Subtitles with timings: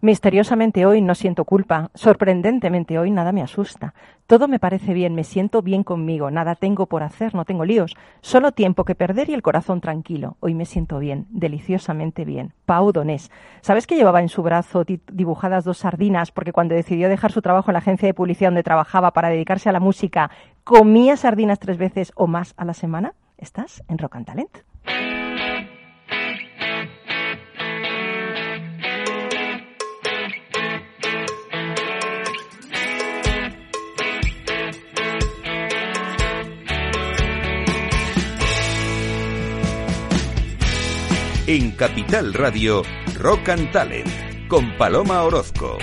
[0.00, 1.90] Misteriosamente hoy no siento culpa.
[1.94, 3.94] Sorprendentemente hoy nada me asusta.
[4.26, 6.30] Todo me parece bien, me siento bien conmigo.
[6.30, 7.96] Nada tengo por hacer, no tengo líos.
[8.20, 10.36] Solo tiempo que perder y el corazón tranquilo.
[10.40, 12.52] Hoy me siento bien, deliciosamente bien.
[12.64, 13.30] Pau Donés.
[13.60, 17.70] ¿Sabes que llevaba en su brazo dibujadas dos sardinas porque cuando decidió dejar su trabajo
[17.70, 20.30] en la agencia de publicidad donde trabajaba para dedicarse a la música,
[20.64, 23.14] comía sardinas tres veces o más a la semana?
[23.36, 24.69] Estás en Rock and Talent.
[41.52, 42.82] En Capital Radio,
[43.18, 44.06] Rock and Talent,
[44.46, 45.78] con Paloma Orozco.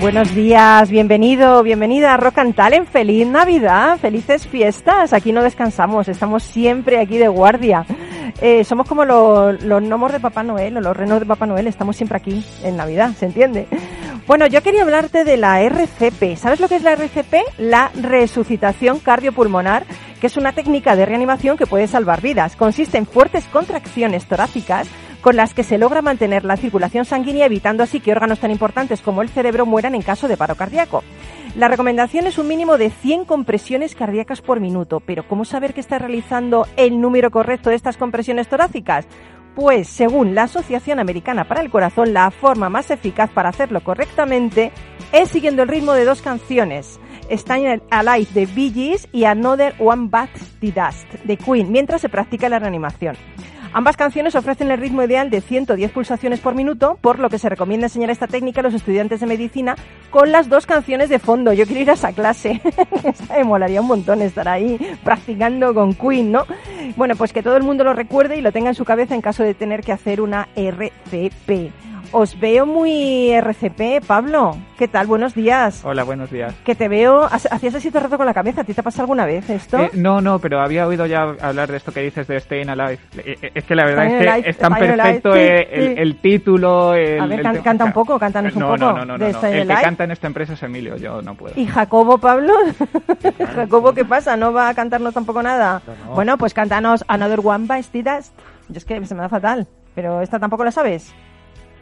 [0.00, 2.88] Buenos días, bienvenido, bienvenida a Rock and Talent.
[2.88, 5.12] Feliz Navidad, felices fiestas.
[5.12, 7.84] Aquí no descansamos, estamos siempre aquí de guardia.
[8.40, 11.66] Eh, somos como los, los gnomos de Papá Noel o los renos de Papá Noel,
[11.66, 13.68] estamos siempre aquí en Navidad, ¿se entiende?
[14.26, 16.36] Bueno, yo quería hablarte de la RCP.
[16.36, 17.34] ¿Sabes lo que es la RCP?
[17.58, 19.84] La resucitación cardiopulmonar,
[20.20, 22.54] que es una técnica de reanimación que puede salvar vidas.
[22.54, 24.88] Consiste en fuertes contracciones torácicas
[25.22, 29.00] con las que se logra mantener la circulación sanguínea evitando así que órganos tan importantes
[29.00, 31.02] como el cerebro mueran en caso de paro cardíaco.
[31.56, 35.80] La recomendación es un mínimo de 100 compresiones cardíacas por minuto, pero ¿cómo saber que
[35.80, 39.06] está realizando el número correcto de estas compresiones torácicas?
[39.54, 44.72] Pues según la Asociación Americana para el Corazón, la forma más eficaz para hacerlo correctamente
[45.12, 46.98] es siguiendo el ritmo de dos canciones.
[47.30, 52.08] Staying Alive de Bee Gees y Another One Bites the Dust de Queen, mientras se
[52.08, 53.16] practica la reanimación.
[53.74, 57.48] Ambas canciones ofrecen el ritmo ideal de 110 pulsaciones por minuto, por lo que se
[57.48, 59.76] recomienda enseñar esta técnica a los estudiantes de medicina
[60.10, 61.54] con las dos canciones de fondo.
[61.54, 62.60] Yo quiero ir a esa clase.
[63.30, 66.44] me molaría un montón estar ahí practicando con Queen, ¿no?
[66.96, 69.22] Bueno, pues que todo el mundo lo recuerde y lo tenga en su cabeza en
[69.22, 71.72] caso de tener que hacer una RCP.
[72.14, 74.54] Os veo muy RCP, Pablo.
[74.76, 75.06] ¿Qué tal?
[75.06, 75.82] Buenos días.
[75.82, 76.54] Hola, buenos días.
[76.62, 78.60] Que te veo, hacías así todo el rato con la cabeza.
[78.60, 79.78] ¿A ti te ha pasado alguna vez esto?
[79.78, 82.98] Eh, no, no, pero había oído ya hablar de esto que dices de Staying Alive.
[83.16, 86.94] Eh, eh, es que la verdad es que es tan perfecto el, título.
[86.94, 88.78] El, a ver, canta un poco, cántanos un no, poco.
[88.78, 91.58] No, no, no, no, El que canta en esta empresa es Emilio, yo no puedo.
[91.58, 92.52] ¿Y Jacobo, Pablo?
[93.54, 94.36] Jacobo, ¿qué pasa?
[94.36, 95.80] ¿No va a cantarnos tampoco nada?
[96.14, 98.38] Bueno, pues cántanos Another One by Dust.
[98.68, 101.14] Yo es que se me da fatal, pero esta tampoco la sabes.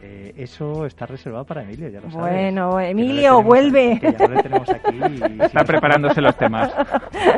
[0.03, 2.33] Eh, eso está reservado para Emilio, ya lo sabes.
[2.33, 4.01] Bueno, Emilio, vuelve.
[5.39, 6.71] Está preparándose los temas.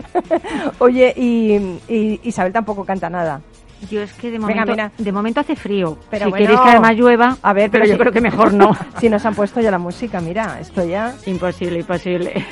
[0.79, 3.41] Oye, y, Isabel tampoco canta nada.
[3.91, 5.97] Yo es que de momento, de momento hace frío.
[6.09, 8.71] Pero si queréis que además llueva, a ver, pero, yo creo que mejor no.
[8.97, 11.13] si nos han puesto ya la música, mira, esto ya...
[11.25, 12.45] Imposible, imposible.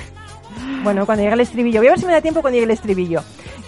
[0.84, 1.80] Bueno, cuando llegue el estribillo.
[1.80, 3.22] Voy a ver si me da tiempo cuando llegue el estribillo.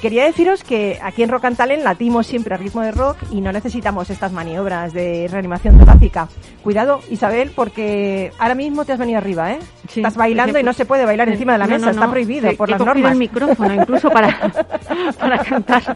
[0.03, 3.39] Quería deciros que aquí en Rock and Talent latimos siempre a ritmo de rock y
[3.39, 6.27] no necesitamos estas maniobras de reanimación torácica.
[6.61, 9.59] Cuidado, Isabel, porque ahora mismo te has venido arriba, ¿eh?
[9.95, 12.81] Estás bailando y no se puede bailar encima de la mesa, está prohibido por las
[12.81, 13.13] normas.
[13.13, 14.51] el micrófono incluso para,
[15.19, 15.95] para cantar.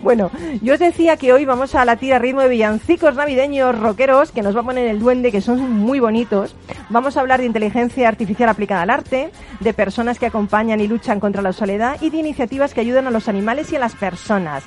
[0.00, 0.30] Bueno,
[0.62, 4.42] yo os decía que hoy vamos a latir a ritmo de villancicos navideños rockeros que
[4.42, 6.54] nos va a poner el duende, que son muy bonitos.
[6.88, 11.18] Vamos a hablar de inteligencia artificial aplicada al arte, de personas que acompañan y luchan
[11.18, 14.64] contra la soledad y de iniciativas que ayudan a los animales y a las personas.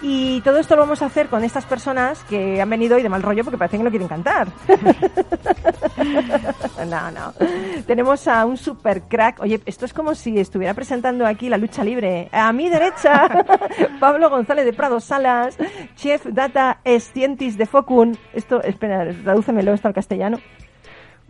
[0.00, 3.08] Y todo esto lo vamos a hacer con estas personas que han venido hoy de
[3.08, 4.48] mal rollo porque parece que no quieren cantar.
[6.88, 7.32] no, no.
[7.86, 9.40] Tenemos a un super crack.
[9.40, 12.28] Oye, esto es como si estuviera presentando aquí la lucha libre.
[12.32, 13.28] A mi derecha,
[14.00, 15.56] Pablo González de Prado Salas,
[15.94, 18.16] Chef Data Scientist de Focun.
[18.32, 20.38] Esto, espera, tradúcemelo esto al castellano.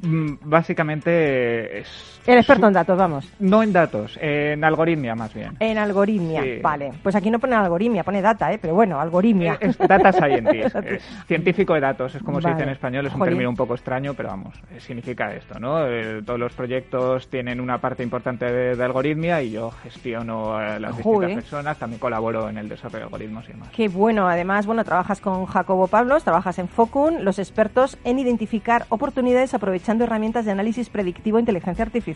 [0.03, 3.33] Mm, básicamente es el experto en datos, vamos.
[3.41, 5.57] No en datos, en algoritmia más bien.
[5.59, 6.93] En algoritmia, vale.
[7.03, 8.59] Pues aquí no pone algoritmia, pone data, ¿eh?
[8.61, 9.59] Pero bueno, algoritmia.
[9.61, 13.23] Es, data scientist, es científico de datos, es como se dice en español, es un
[13.23, 15.87] término un poco extraño, pero vamos, significa esto, ¿no?
[15.87, 20.97] Eh, todos los proyectos tienen una parte importante de, algoritmia y yo gestiono a las
[20.97, 23.69] distintas personas, también colaboro en el desarrollo de algoritmos y demás.
[23.75, 28.87] Qué bueno, además, bueno, trabajas con Jacobo Pablos, trabajas en Focun, los expertos en identificar
[28.89, 32.12] oportunidades aprovechando herramientas de análisis predictivo e inteligencia artificial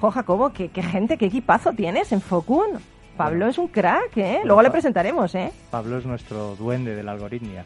[0.00, 2.78] Jo, Jacobo, ¿qué, gente, qué equipazo tienes en Focun.
[3.16, 4.40] Pablo es un crack, ¿eh?
[4.44, 5.52] Luego le presentaremos, ¿eh?
[5.70, 7.64] Pablo es nuestro duende de la algoritmia.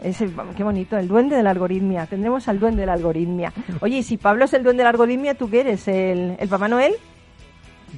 [0.57, 2.07] qué bonito, el duende de la algoritmia.
[2.07, 3.53] Tendremos al duende de la algoritmia.
[3.81, 5.87] Oye, y si Pablo es el duende de la algoritmia, ¿tú qué eres?
[5.87, 6.95] ¿El, el Papá Noel?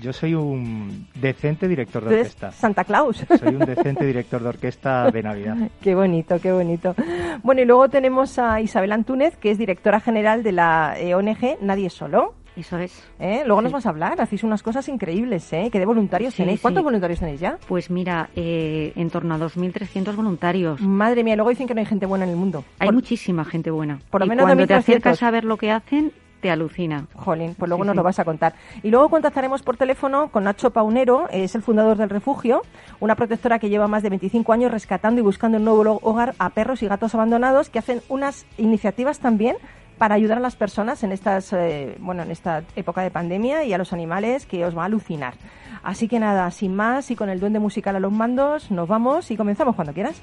[0.03, 2.53] Yo soy un decente director de orquesta.
[2.53, 3.25] Santa Claus.
[3.39, 5.57] Soy un decente director de orquesta de Navidad.
[5.83, 6.95] Qué bonito, qué bonito.
[7.43, 11.89] Bueno, y luego tenemos a Isabel Antúnez, que es directora general de la ONG Nadie
[11.91, 12.35] Solo.
[12.57, 13.03] Eso es.
[13.21, 13.43] ¿Eh?
[13.45, 15.69] Luego nos vas a hablar, hacéis unas cosas increíbles, ¿eh?
[15.71, 16.61] ¿Qué de voluntarios tenéis?
[16.61, 17.59] ¿Cuántos voluntarios tenéis ya?
[17.69, 20.81] Pues mira, eh, en torno a 2.300 voluntarios.
[20.81, 22.65] Madre mía, luego dicen que no hay gente buena en el mundo.
[22.79, 24.01] Hay muchísima gente buena.
[24.11, 27.07] Por lo y menos cuando te acercas a ver lo que hacen, te alucina.
[27.15, 28.55] Jolín, pues luego nos lo vas a contar.
[28.83, 32.63] Y luego contactaremos por teléfono con Nacho Paunero, es el fundador del refugio,
[33.01, 36.51] una protectora que lleva más de 25 años rescatando y buscando un nuevo hogar a
[36.51, 39.57] perros y gatos abandonados que hacen unas iniciativas también
[39.99, 43.73] para ayudar a las personas en estas eh, bueno en esta época de pandemia y
[43.73, 45.35] a los animales que os va a alucinar.
[45.83, 49.31] Así que nada, sin más y con el duende musical a los mandos, nos vamos
[49.31, 50.21] y comenzamos cuando quieras.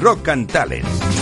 [0.00, 1.19] Rock and Talent.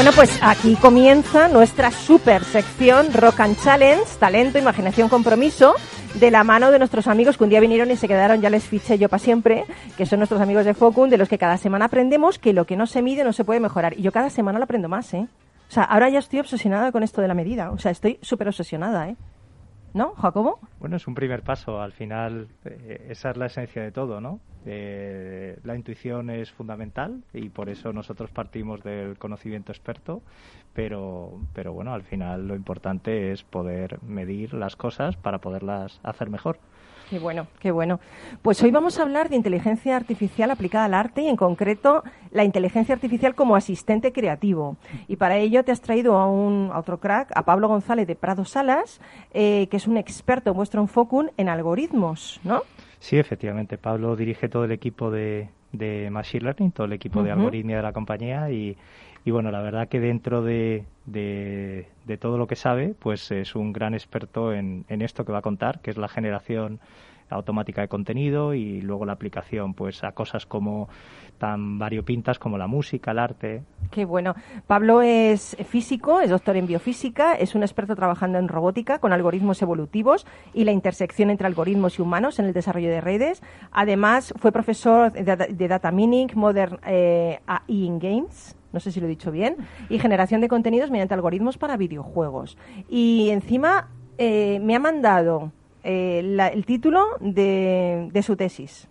[0.00, 5.74] Bueno, pues aquí comienza nuestra super sección Rock and Challenge, talento, imaginación, compromiso,
[6.14, 8.64] de la mano de nuestros amigos que un día vinieron y se quedaron, ya les
[8.64, 9.66] fiché yo para siempre,
[9.98, 12.78] que son nuestros amigos de Focun, de los que cada semana aprendemos que lo que
[12.78, 13.92] no se mide no se puede mejorar.
[13.92, 15.28] Y yo cada semana lo aprendo más, ¿eh?
[15.68, 17.70] O sea, ahora ya estoy obsesionada con esto de la medida.
[17.70, 19.16] O sea, estoy súper obsesionada, ¿eh?
[19.92, 20.60] ¿No, Jacobo?
[20.78, 21.80] Bueno, es un primer paso.
[21.80, 24.40] Al final, eh, esa es la esencia de todo, ¿no?
[24.64, 30.22] Eh, la intuición es fundamental y por eso nosotros partimos del conocimiento experto,
[30.72, 36.30] pero, pero bueno, al final lo importante es poder medir las cosas para poderlas hacer
[36.30, 36.60] mejor.
[37.10, 37.98] Qué bueno, qué bueno.
[38.40, 42.44] Pues hoy vamos a hablar de inteligencia artificial aplicada al arte y en concreto la
[42.44, 44.76] inteligencia artificial como asistente creativo.
[45.08, 48.44] Y para ello te has traído a, un, otro crack, a Pablo González de Prado
[48.44, 49.00] Salas,
[49.34, 52.62] eh, que es un experto vuestro en Focun en algoritmos, ¿no?
[53.00, 53.76] Sí, efectivamente.
[53.76, 55.48] Pablo dirige todo el equipo de,
[56.12, 58.76] Machine Learning, todo el equipo de algoritmia de la compañía y,
[59.26, 61.86] bueno, la verdad que dentro de, de,
[62.18, 65.42] todo lo que sabe, pues es un gran experto en, en, esto que va a
[65.42, 66.80] contar, que es la generación
[67.30, 70.88] automática de contenido y luego la aplicación pues a cosas como
[71.38, 73.62] tan variopintas como la música, el arte.
[73.90, 74.34] Qué bueno.
[74.66, 79.62] Pablo es físico, es doctor en biofísica, es un experto trabajando en robótica con algoritmos
[79.62, 83.42] evolutivos y la intersección entre algoritmos y humanos en el desarrollo de redes.
[83.72, 89.06] Además, fue profesor de, Data Mining, Modern eh, AI in Games no sé si lo
[89.06, 89.56] he dicho bien,
[89.88, 92.56] y generación de contenidos mediante algoritmos para videojuegos.
[92.88, 96.20] Y encima eh, me ha mandado eh,
[96.52, 98.88] el título de, su tesis.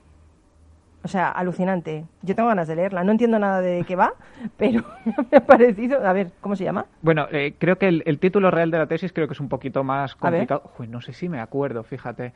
[1.01, 2.05] O sea, alucinante.
[2.23, 3.03] Yo tengo ganas de leerla.
[3.03, 4.13] No entiendo nada de qué va,
[4.57, 4.83] pero
[5.31, 6.05] me ha parecido.
[6.05, 6.85] A ver, ¿cómo se llama?
[7.01, 9.83] Bueno, eh, creo que el, título real de la tesis creo que es un poquito
[9.83, 10.71] más complicado.
[10.89, 12.33] no sé si me acuerdo, fíjate.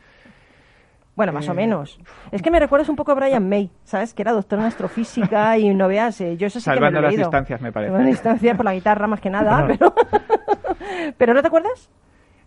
[1.15, 2.00] Bueno, más o eh, menos.
[2.32, 4.13] Es que me recuerdas un poco a Brian May, ¿sabes?
[4.13, 7.01] Que era doctor en astrofísica y no veas, yo eso sí que me lo he
[7.01, 7.91] las distancias, me parece.
[7.91, 9.93] Salvando las distancias por la guitarra más que nada, pero...
[11.17, 11.89] ¿Pero no te acuerdas?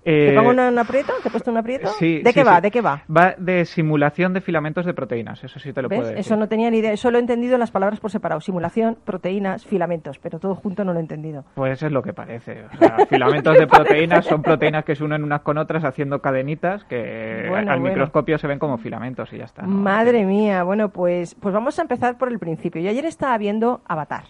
[0.07, 1.13] ¿Te pongo eh, un aprieto?
[1.21, 1.89] ¿Te he puesto un aprieto?
[1.99, 2.61] Sí, ¿De qué va?
[2.61, 3.03] ¿De qué va?
[3.15, 6.19] Va de simulación de filamentos de proteínas, eso sí te lo puedo decir.
[6.19, 8.41] Eso no tenía ni idea, eso lo he entendido en las palabras por separado.
[8.41, 11.45] Simulación, proteínas, filamentos, pero todo junto no lo he entendido.
[11.55, 12.65] Pues es lo que parece.
[13.09, 17.81] filamentos de proteínas son proteínas que se unen unas con otras haciendo cadenitas que al
[17.81, 19.63] microscopio se ven como filamentos y ya está.
[19.63, 22.81] Madre mía, bueno, pues, pues vamos a empezar por el principio.
[22.81, 24.25] Yo ayer estaba viendo Avatar.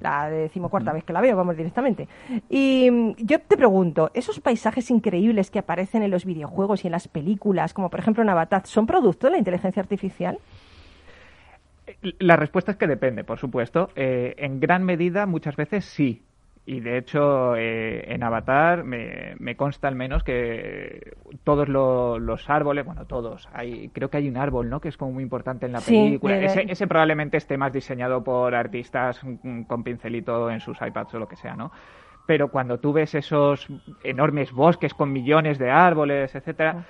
[0.00, 2.08] La decimocuarta vez que la veo, vamos directamente.
[2.48, 6.92] Y mm, yo te pregunto, ¿esos paisajes increíbles que aparecen en los videojuegos y en
[6.92, 10.38] las películas, como por ejemplo en Avatar, son producto de la inteligencia artificial?
[12.18, 13.90] La respuesta es que depende, por supuesto.
[13.94, 16.22] Eh, en gran medida, muchas veces sí.
[16.66, 23.06] Y de hecho, eh, en Avatar me, consta al menos que todos los árboles, bueno,
[23.06, 24.80] todos, hay, creo que hay un árbol, ¿no?
[24.80, 26.36] Que es como muy importante en la película.
[26.38, 29.20] ese, probablemente esté más diseñado por artistas
[29.66, 31.72] con pincelito en sus iPads o lo que sea, ¿no?
[32.26, 33.66] Pero cuando tú ves esos
[34.04, 36.84] enormes bosques con millones de árboles, etcétera,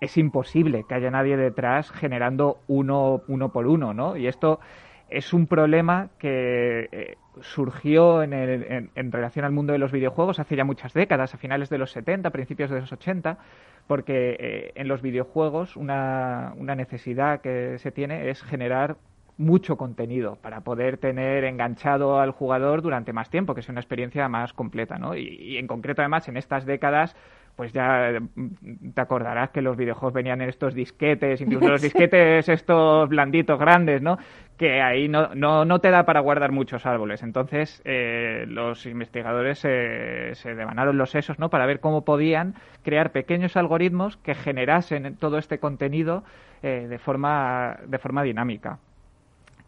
[0.00, 4.16] es imposible que haya nadie detrás generando uno, uno por uno, ¿no?
[4.16, 4.60] Y esto
[5.08, 10.56] es un problema que eh, surgió en, en, relación al mundo de los videojuegos hace
[10.56, 13.38] ya muchas décadas, a finales de los 70, principios de los 80,
[13.86, 18.96] porque eh, en los videojuegos una, necesidad que se tiene es generar
[19.38, 24.28] mucho contenido para poder tener enganchado al jugador durante más tiempo, que sea una experiencia
[24.28, 25.14] más completa, ¿no?
[25.14, 27.14] Y en concreto, además, en estas décadas
[27.56, 32.48] pues ya mm, te acordarás que los videojuegos venían en estos disquetes, incluso los disquetes
[32.48, 34.18] estos blanditos grandes, ¿no?
[34.58, 37.22] Que ahí no, no, no te da para guardar muchos árboles.
[37.22, 41.50] Entonces, eh, los investigadores se devanaron los sesos, ¿no?
[41.50, 46.24] Para ver cómo podían crear pequeños algoritmos que generasen todo este contenido
[46.62, 48.78] eh, de, forma, de forma dinámica.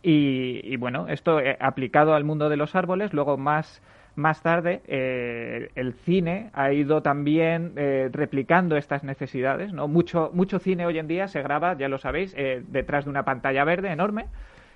[0.02, 3.83] Y, y bueno, esto eh, aplicado al mundo de los árboles, luego más
[4.18, 9.72] más tarde, eh, el cine ha ido también eh, replicando estas necesidades.
[9.72, 9.87] ¿no?
[9.87, 13.25] Mucho, mucho cine hoy en día se graba, ya lo sabéis, eh, detrás de una
[13.25, 14.26] pantalla verde enorme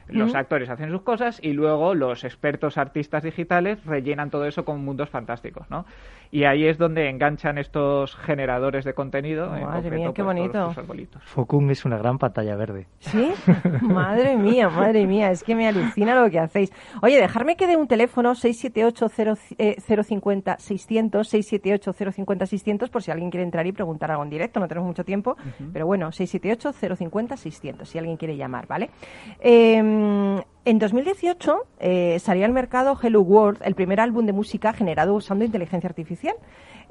[0.08, 4.84] los actores hacen sus cosas y luego los expertos artistas digitales rellenan todo eso con
[4.84, 5.86] mundos fantásticos, ¿no?
[6.34, 9.50] Y ahí es donde enganchan estos generadores de contenido.
[9.50, 11.20] Madre mía, qué pues, bonito.
[11.20, 12.86] Focum es una gran pantalla verde.
[13.00, 13.32] ¿Sí?
[13.82, 16.72] madre mía, madre mía, es que me alucina lo que hacéis.
[17.02, 24.10] Oye, dejarme que dé un teléfono 678-050-600, 678-050-600, por si alguien quiere entrar y preguntar
[24.10, 25.36] algo en directo, no tenemos mucho tiempo,
[25.70, 28.88] pero bueno, 678-050-600, si alguien quiere llamar, ¿vale?
[29.38, 35.14] Eh, en 2018 eh, salió al mercado Hello World, el primer álbum de música generado
[35.14, 36.36] usando inteligencia artificial.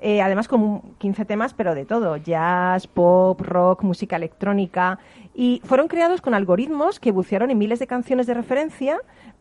[0.03, 4.99] Eh, además con 15 temas, pero de todo, jazz, pop, rock, música electrónica.
[5.33, 8.97] Y fueron creados con algoritmos que bucearon en miles de canciones de referencia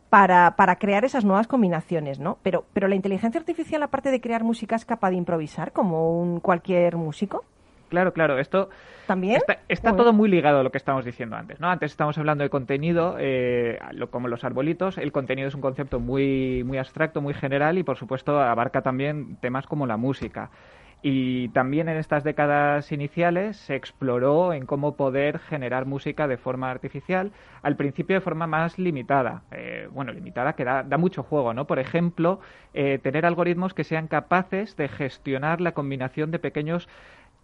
[0.09, 2.37] para, para, crear esas nuevas combinaciones, ¿no?
[2.43, 6.39] Pero, pero la inteligencia artificial, aparte de crear música, es capaz de improvisar como un
[6.39, 7.43] cualquier músico.
[7.91, 8.39] Claro, claro.
[8.39, 8.69] Esto
[9.05, 11.59] también está, todo muy ligado a lo que estábamos diciendo antes.
[11.59, 11.69] ¿no?
[11.69, 13.77] Antes estamos hablando de contenido, eh,
[14.09, 14.97] como los arbolitos.
[14.97, 19.35] El contenido es un concepto muy, muy abstracto, muy general y, por supuesto, abarca también
[19.41, 20.51] temas como la música.
[21.03, 26.69] Y también en estas décadas iniciales se exploró en cómo poder generar música de forma
[26.69, 27.31] artificial,
[27.63, 29.41] al principio de forma más limitada.
[29.51, 31.65] Eh, bueno, limitada que da, mucho juego, ¿no?
[31.65, 32.39] Por ejemplo,
[32.75, 36.87] eh, tener algoritmos que sean capaces de gestionar la combinación de pequeños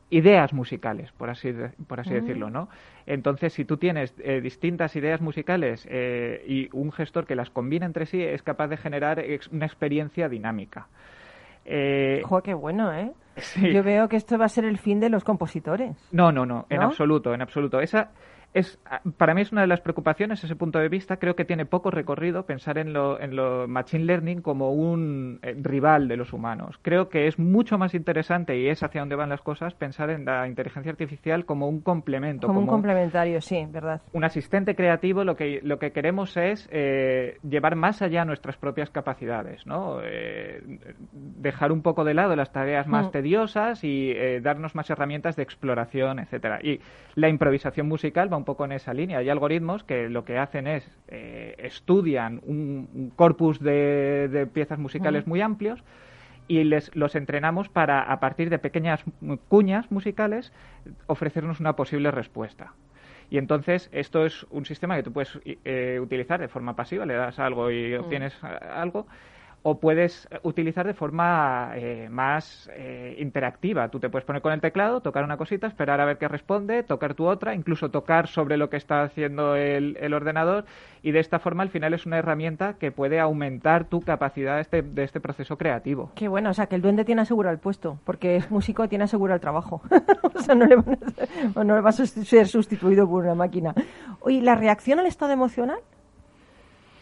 [0.09, 1.53] ideas musicales, por así,
[1.87, 2.69] por así decirlo, ¿no?
[3.05, 7.85] Entonces, si tú tienes eh, distintas ideas musicales eh, y un gestor que las combina
[7.85, 10.87] entre sí, es capaz de generar una experiencia dinámica.
[11.65, 13.11] Eh, qué bueno, ¿eh?
[13.73, 15.95] Yo veo que esto va a ser el fin de los compositores.
[16.11, 17.81] No, no, no, en absoluto, en absoluto.
[17.81, 18.11] Esa
[18.53, 18.79] es
[19.17, 21.17] para mí es una de las preocupaciones ese punto de vista.
[21.17, 25.55] Creo que tiene poco recorrido pensar en lo, en lo machine learning como un eh,
[25.61, 26.79] rival de los humanos.
[26.81, 30.25] Creo que es mucho más interesante y es hacia dónde van las cosas pensar en
[30.25, 32.47] la inteligencia artificial como un complemento.
[32.47, 34.01] Como, un complementario, sí, verdad.
[34.13, 35.23] Un asistente creativo.
[35.23, 39.99] Lo que lo que queremos es eh, llevar más allá nuestras propias capacidades, ¿no?
[40.01, 40.61] Eh,
[41.11, 43.11] dejar un poco de lado las tareas más mm.
[43.11, 46.59] tediosas y darnos más herramientas de exploración, etcétera.
[46.63, 46.79] Y
[47.15, 49.19] la improvisación musical va un poco en esa línea.
[49.19, 55.41] Hay algoritmos que lo que hacen es eh, estudian un, corpus de, piezas musicales muy
[55.41, 55.83] amplios
[56.47, 59.03] y les, los entrenamos para, a partir de pequeñas
[59.49, 60.53] cuñas musicales,
[61.07, 62.73] ofrecernos una posible respuesta.
[63.29, 67.15] Y entonces esto es un sistema que tú puedes eh, utilizar de forma pasiva, le
[67.15, 69.07] das algo y obtienes algo,
[69.69, 73.89] o puedes utilizar de forma eh, más eh, interactiva.
[73.89, 76.83] Tú te puedes poner con el teclado, tocar una cosita, esperar a ver qué responde,
[76.83, 80.63] tocar tu otra, incluso tocar sobre lo que está haciendo el, ordenador
[81.03, 84.61] y de esta forma al final es una herramienta que puede aumentar tu capacidad de
[84.61, 86.13] este, de este proceso creativo.
[86.15, 89.03] Qué bueno, o sea que el duende tiene asegurado el puesto, porque es músico tiene
[89.03, 89.81] asegurado el trabajo.
[90.33, 93.73] o sea, no le, le va a ser sustituido por una máquina.
[94.21, 95.79] Oye, ¿la reacción al estado emocional?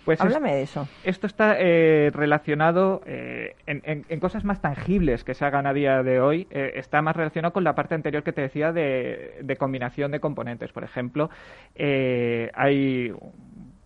[0.05, 0.87] Pues Háblame de eso.
[1.03, 6.21] Esto está eh, relacionado eh, en, cosas más tangibles que se hagan a día de
[6.21, 6.47] hoy.
[6.51, 10.19] Eh, está más relacionado con la parte anterior que te decía de, de combinación de
[10.19, 10.71] componentes.
[10.71, 11.31] Por ejemplo,
[11.75, 13.11] hay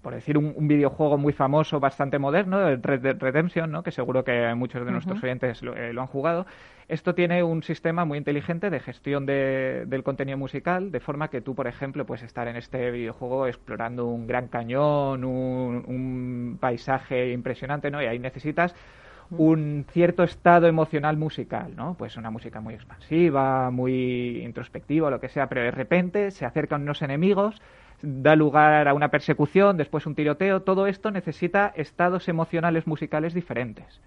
[0.02, 3.84] por decir un, videojuego muy famoso, bastante moderno, Red Dead Redemption, ¿no?
[3.84, 6.46] que seguro que muchos de nuestros oyentes lo, han jugado,
[6.90, 11.54] esto tiene un sistema muy inteligente de gestión del contenido musical, de forma que tú,
[11.54, 17.92] por ejemplo, puedes estar en este videojuego explorando un gran cañón, un, un paisaje impresionante,
[17.92, 18.02] ¿no?
[18.02, 18.76] y ahí necesitas
[19.30, 21.94] un cierto estado emocional musical, ¿no?
[21.94, 26.82] Pues una música muy expansiva, muy introspectiva, lo que sea, pero de repente se acercan
[26.82, 27.62] unos enemigos,
[28.02, 34.02] da lugar a una persecución, después un tiroteo, todo esto necesita estados emocionales musicales diferentes.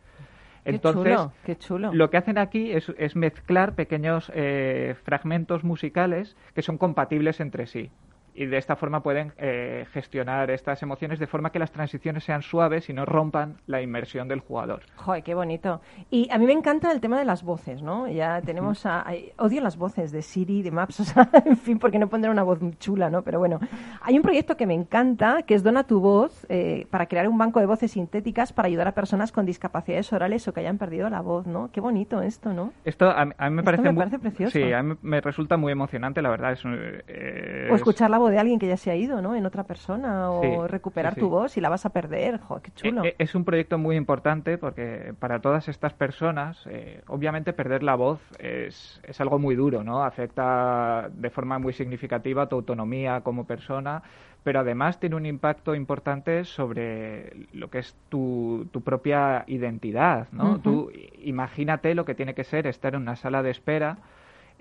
[0.64, 6.78] Entonces, qué chulo, lo que hacen aquí es, mezclar pequeños eh, fragmentos musicales que son
[6.78, 7.90] compatibles entre sí
[8.34, 12.42] y de esta forma pueden eh, gestionar estas emociones de forma que las transiciones sean
[12.42, 14.82] suaves y no rompan la inmersión del jugador.
[14.96, 15.80] Joder, qué bonito.
[16.10, 18.08] Y a mí me encanta el tema de las voces, ¿no?
[18.08, 19.06] Ya tenemos a,
[19.38, 22.42] odio las voces de Siri, de Maps, o sea, en fin, porque no pondré una
[22.42, 23.22] voz chula, ¿no?
[23.22, 23.60] Pero bueno,
[24.00, 27.38] hay un proyecto que me encanta, que es Dona tu voz, eh, para crear un
[27.38, 31.08] banco de voces sintéticas para ayudar a personas con discapacidades orales o que hayan perdido
[31.10, 31.70] la voz, ¿no?
[31.72, 32.72] Qué bonito esto, ¿no?
[32.84, 34.52] Esto a, mí me parece, me precioso.
[34.52, 36.52] Sí, a mí me resulta muy emocionante, la verdad.
[36.52, 39.34] Es, eh, o escuchar la de alguien que ya se ha ido, ¿no?
[39.34, 42.40] En otra persona o recuperar tu voz y la vas a perder.
[42.62, 43.04] qué chulo.
[43.04, 47.82] E, e, es un proyecto muy importante porque para todas estas personas, eh, obviamente perder
[47.82, 50.02] la voz es, es algo muy duro, ¿no?
[50.02, 54.02] Afecta de forma muy significativa tu autonomía como persona,
[54.42, 60.58] pero además tiene un impacto importante sobre lo que es tu, tu propia identidad, ¿no?
[60.60, 60.90] Tú
[61.22, 63.98] imagínate lo que tiene que ser estar en una sala de espera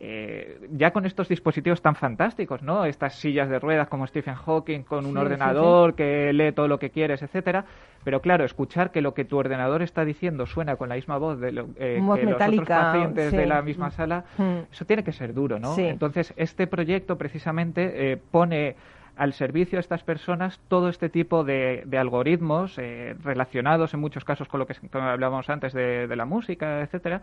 [0.04, 2.86] eh, ya con estos dispositivos tan fantásticos, ¿no?
[2.86, 6.90] Estas sillas de ruedas como Stephen Hawking con un ordenador que lee todo lo que
[6.90, 7.66] quieres, etcétera.
[8.04, 11.40] Pero claro, escuchar que lo que tu ordenador está diciendo suena con la misma voz
[11.40, 14.72] de lo, eh, que los otros pacientes de la misma sala, mm.
[14.72, 15.78] eso tiene que ser duro, ¿no?
[15.78, 18.76] Entonces, este proyecto precisamente eh, pone
[19.18, 22.78] al servicio de estas personas todo este tipo de, algoritmos
[23.24, 27.22] relacionados en muchos casos con lo que hablábamos antes de, de la música, etcétera,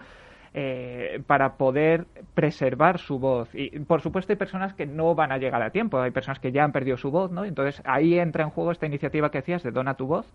[0.55, 3.49] eh, para poder preservar su voz.
[3.55, 6.53] Y por supuesto hay personas que no van a llegar a tiempo, hay personas que
[6.53, 7.45] ya han perdido su voz, ¿no?
[7.45, 10.33] Entonces ahí entra en juego esta iniciativa que decías de Dona tu voz,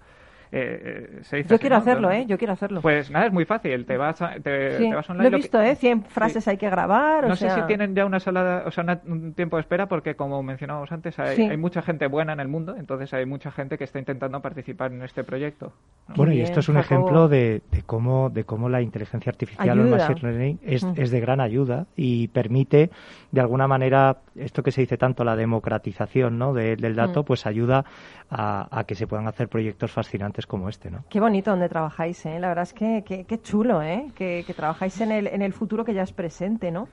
[0.56, 2.26] eh, eh, yo quiero hacerlo, ¿eh?
[2.28, 2.82] Yo quiero hacerlo.
[2.82, 3.88] Pues nada, es muy fácil.
[3.88, 5.30] Te vas, te, vas online.
[5.32, 5.76] Lo he visto, ¿eh?
[5.76, 7.28] 100 frases hay que grabar.
[7.28, 10.44] No sé si tienen ya una sala, o sea, un tiempo de espera, porque como
[10.44, 13.98] mencionábamos antes, hay, mucha gente buena en el mundo, entonces hay mucha gente que está
[13.98, 15.72] intentando participar en este proyecto.
[16.16, 19.90] Bueno, y esto es un ejemplo de, cómo, de cómo la inteligencia artificial o el
[19.90, 20.94] machine learning es, mm.
[20.98, 22.92] es de gran ayuda y permite,
[23.32, 26.54] de alguna manera, esto que se dice tanto, la democratización ¿no?
[26.54, 27.26] del dato, mm.
[27.26, 27.86] pues ayuda
[28.30, 31.04] a, que se puedan hacer proyectos fascinantes como este, ¿no?
[31.10, 32.40] Qué bonito donde trabajáis, ¿eh?
[32.40, 34.12] La verdad es que qué chulo, ¿eh?
[34.16, 36.88] Que, trabajáis en el, en el futuro que ya es presente, ¿no?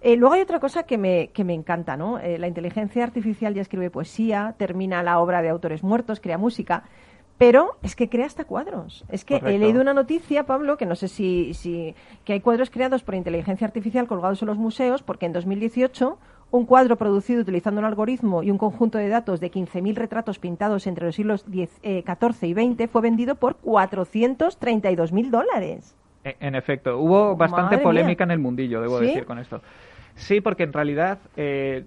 [0.00, 2.18] Eh, luego hay otra cosa que me, que me encanta, ¿no?
[2.18, 6.84] Eh, la inteligencia artificial ya escribe poesía, termina la obra de autores muertos, crea música,
[7.38, 9.04] pero es que crea hasta cuadros.
[9.08, 12.70] Es que he leído una noticia, Pablo, que no sé si, si que hay cuadros
[12.70, 16.18] creados por inteligencia artificial colgados en los museos, porque en 2018
[16.52, 20.86] un cuadro producido utilizando un algoritmo y un conjunto de datos de 15.000 retratos pintados
[20.86, 22.04] entre los siglos XIV eh,
[22.42, 25.96] y XX fue vendido por 432.000 dólares.
[26.22, 29.62] E, en efecto, hubo bastante polémica en el mundillo, debo decir, con esto.
[30.14, 31.86] Sí, porque en realidad eh,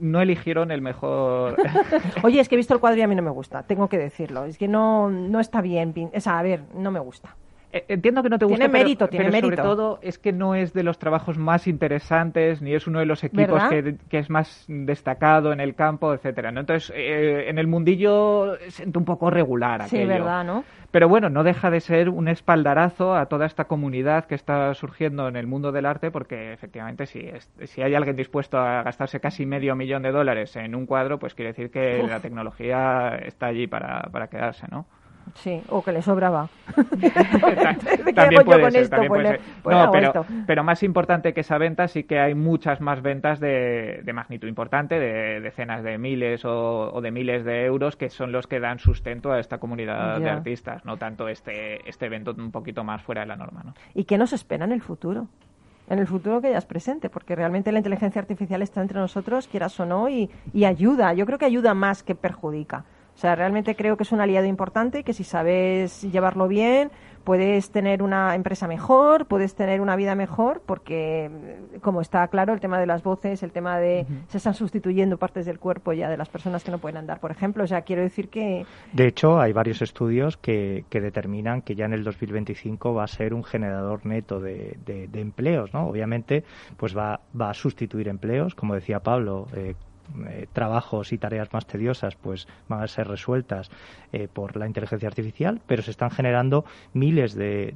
[0.00, 1.56] no eligieron el mejor.
[2.24, 3.98] Oye, es que he visto el cuadro y a mí no me gusta, tengo que
[3.98, 4.46] decirlo.
[4.46, 5.92] Es que no, no está bien.
[6.14, 7.36] O sea, a ver, no me gusta.
[7.70, 9.56] Eh, entiendo que no te gusta, tiene mérito, tiene mérito.
[9.56, 13.06] sobre todo es que no es de los trabajos más interesantes, ni es uno de
[13.06, 16.50] los equipos que, es más destacado en el campo, etcétera.
[16.50, 16.60] ¿no?
[16.60, 20.02] Entonces, eh, en el mundillo siento un poco regular aquello.
[20.02, 20.64] Sí, verdad, ¿no?
[20.90, 25.28] Pero bueno, no deja de ser un espaldarazo a toda esta comunidad que está surgiendo
[25.28, 27.30] en el mundo del arte, porque efectivamente si,
[27.64, 31.34] si hay alguien dispuesto a gastarse casi medio millón de dólares en un cuadro, pues
[31.34, 34.86] quiere decir que la tecnología está allí para, para quedarse, ¿no?
[35.34, 36.48] Sí, o que le sobraba.
[38.14, 39.40] también puede ser, también puede ser.
[39.64, 44.02] no, pero, pero, más importante que esa venta sí que hay muchas más ventas de,
[44.12, 48.60] magnitud importante, de decenas de miles o, de miles de euros, que son los que
[48.60, 53.02] dan sustento a esta comunidad de artistas, no tanto este, este evento un poquito más
[53.02, 53.62] fuera de la norma.
[53.64, 53.74] ¿no?
[53.94, 55.28] ¿Y qué nos espera en el futuro?
[55.90, 59.48] en el futuro que ya es presente, porque realmente la inteligencia artificial está entre nosotros,
[59.48, 60.28] quieras o no, y
[60.62, 61.14] ayuda.
[61.14, 62.84] Yo creo que ayuda más que perjudica.
[63.18, 66.92] O sea, realmente creo que es un aliado importante que si sabes llevarlo bien,
[67.24, 71.28] puedes tener una empresa mejor, puedes tener una vida mejor, porque
[71.80, 75.46] como está claro, el tema de las voces, el tema de se están sustituyendo partes
[75.46, 77.64] del cuerpo ya de las personas que no pueden andar, por ejemplo.
[77.64, 78.64] O sea, quiero decir que...
[78.92, 83.08] De hecho, hay varios estudios que, que determinan que ya en el 2025 va a
[83.08, 85.88] ser un generador neto de, de, empleos, ¿no?
[85.88, 86.44] Obviamente,
[86.76, 89.74] pues va, va a sustituir empleos, como decía Pablo, eh,
[90.26, 93.70] eh, trabajos y tareas más tediosas pues van a ser resueltas
[94.12, 97.74] eh, por la inteligencia artificial, pero se están generando miles de,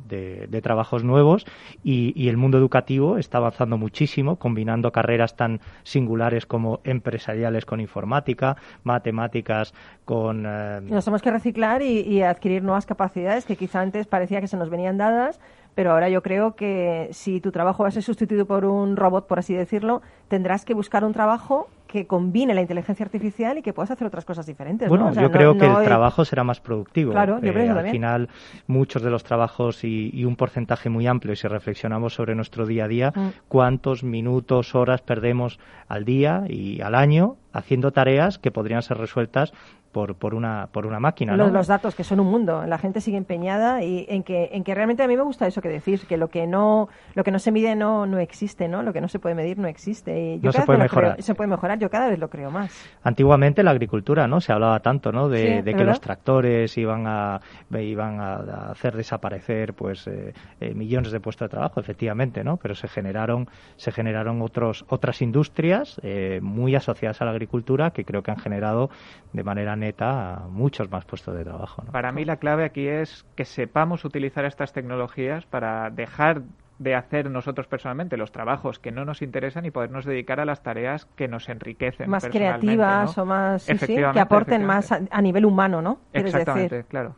[0.62, 1.46] trabajos nuevos
[1.82, 8.56] y, el mundo educativo está avanzando muchísimo, combinando carreras tan singulares como empresariales con informática,
[8.84, 10.42] matemáticas con...
[10.42, 14.70] Nos tenemos que reciclar y adquirir nuevas capacidades que quizá antes parecía que se nos
[14.70, 15.40] venían dadas
[15.74, 19.26] pero ahora yo creo que si tu trabajo va a ser sustituido por un robot,
[19.26, 23.74] por así decirlo, tendrás que buscar un trabajo que combine la inteligencia artificial y que
[23.74, 24.88] puedas hacer otras cosas diferentes.
[24.88, 27.12] Bueno, yo creo que el trabajo será más productivo.
[27.12, 28.28] Claro, yo creo eh, Al final,
[28.66, 32.86] muchos de los trabajos y, un porcentaje muy amplio, y si reflexionamos sobre nuestro día
[32.86, 33.28] a día, mm.
[33.48, 39.52] cuántos minutos, horas perdemos al día y al año haciendo tareas que podrían ser resueltas
[39.92, 41.36] por, por, una, por una máquina.
[41.36, 41.48] ¿no?
[41.48, 42.64] Los, datos, que son un mundo.
[42.66, 45.60] La gente sigue empeñada y en que, en que realmente a mí me gusta eso
[45.60, 48.82] que decís, que lo que no, lo que no se mide no, no existe, ¿no?
[48.82, 50.38] Lo que no se puede medir no existe.
[50.42, 51.22] no se puede mejorar.
[51.22, 52.72] se puede mejorar, yo cada vez lo creo más.
[53.02, 54.40] Antiguamente la agricultura, ¿no?
[54.40, 55.28] Se hablaba tanto, ¿no?
[55.28, 61.20] De, que los tractores iban a, iban a hacer desaparecer, pues, eh, eh, millones de
[61.20, 62.56] puestos de trabajo, efectivamente, ¿no?
[62.56, 68.04] Pero se generaron, se generaron otros, otras industrias eh, muy asociadas a la agricultura que
[68.04, 68.90] creo que han generado
[69.32, 71.82] de manera neta muchos más puestos de trabajo.
[71.90, 76.42] Para mí la clave aquí es que sepamos utilizar estas tecnologías para dejar
[76.78, 80.62] de hacer nosotros personalmente los trabajos que no nos interesan y podernos dedicar a las
[80.62, 82.08] tareas que nos enriquecen.
[82.08, 86.00] Más creativas o más, que aporten más a, nivel humano, ¿no?
[86.12, 87.14] Exactamente, claro.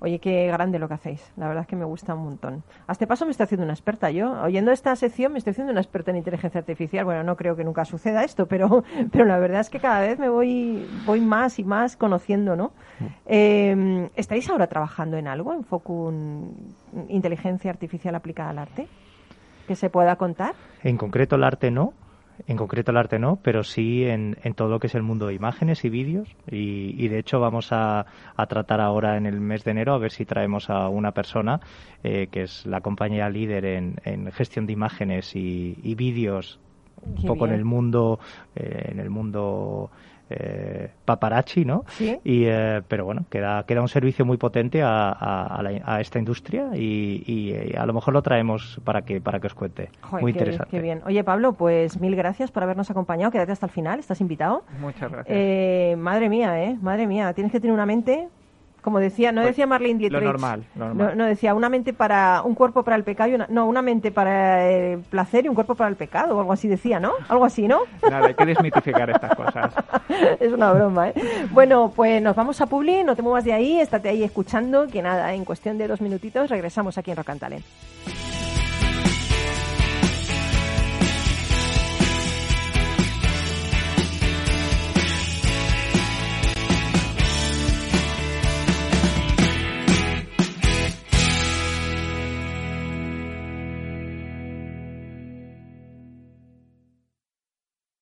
[0.00, 1.32] Oye, qué grande lo que hacéis.
[1.36, 2.62] La verdad es que me gusta un montón.
[2.86, 4.32] A este paso me estoy haciendo una experta yo.
[4.42, 7.04] Oyendo esta sección me estoy haciendo una experta en inteligencia artificial.
[7.04, 10.18] Bueno, no creo que nunca suceda esto, pero, pero la verdad es que cada vez
[10.18, 12.72] me voy, voy más y más conociendo, ¿no?
[13.26, 16.74] Eh, ¿Estáis ahora trabajando en algo, en Focun
[17.08, 18.88] Inteligencia Artificial aplicada al arte?
[19.66, 20.54] ¿Que se pueda contar?
[20.82, 21.94] En concreto el arte no,
[22.46, 25.34] en concreto el arte no, pero sí en, todo lo que es el mundo de
[25.34, 26.28] imágenes y vídeos.
[26.50, 28.06] Y, de hecho vamos a,
[28.48, 31.60] tratar ahora en el mes de enero a ver si traemos a una persona
[32.02, 36.58] eh, que es la compañía líder en, gestión de imágenes y, vídeos
[37.06, 38.18] un poco en el mundo
[38.56, 39.90] eh, en el mundo
[40.30, 41.84] eh, paparazzi, ¿no?
[41.98, 47.86] Y, eh, pero bueno, queda, queda un servicio muy potente a, esta industria y, a
[47.86, 49.90] lo mejor lo traemos para que, para que os cuente.
[50.20, 50.70] muy interesante.
[50.70, 51.02] Qué bien.
[51.06, 53.30] Oye, Pablo, pues mil gracias por habernos acompañado.
[53.30, 54.64] Quédate hasta el final, estás invitado.
[54.80, 55.36] Muchas gracias.
[55.36, 56.76] Eh, madre mía, ¿eh?
[56.80, 58.28] Madre mía, tienes que tener una mente
[58.84, 60.20] como decía, no pues decía Marlene Dietrich.
[60.20, 63.64] Lo normal, No, decía una mente para un cuerpo para el pecado y una, no,
[63.64, 67.00] una mente para el placer y un cuerpo para el pecado, o algo así decía,
[67.00, 67.12] ¿no?
[67.28, 67.80] Algo así, ¿no?
[68.02, 69.72] Nada, hay que desmitificar estas cosas.
[70.38, 71.14] es una broma, ¿eh?
[71.50, 75.00] Bueno, pues nos vamos a Publi, no te muevas de ahí, estate ahí escuchando, que
[75.00, 77.30] nada, en cuestión de dos minutitos regresamos aquí en Rock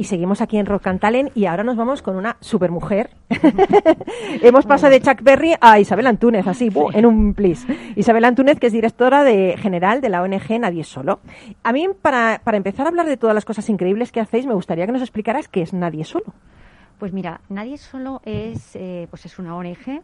[0.00, 3.10] Y seguimos aquí en Rock and Talent y ahora nos vamos con una supermujer.
[4.42, 7.66] Hemos pasado de Chuck Berry a Isabel Antúnez, así, en un plis.
[7.96, 11.20] Isabel Antúnez, que es directora de, general de la ONG Nadie Solo.
[11.62, 14.54] A mí, para, para empezar a hablar de todas las cosas increíbles que hacéis, me
[14.54, 16.32] gustaría que nos explicaras qué es Nadie Solo.
[16.98, 20.00] Pues mira, Nadie Solo es, eh, pues es una ONG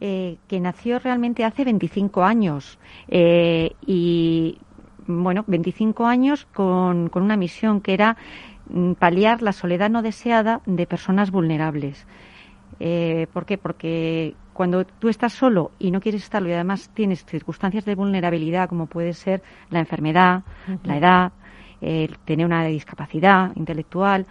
[0.00, 4.58] eh, que nació realmente hace 25 años eh, y,
[5.06, 8.16] bueno, 25 años con, con una misión que era
[8.98, 12.06] paliar la soledad no deseada de personas vulnerables.
[12.80, 13.58] Eh, ¿Por qué?
[13.58, 18.68] Porque cuando tú estás solo y no quieres estarlo y además tienes circunstancias de vulnerabilidad
[18.68, 20.42] como puede ser la enfermedad,
[20.82, 21.32] la edad,
[22.24, 24.26] tener una discapacidad intelectual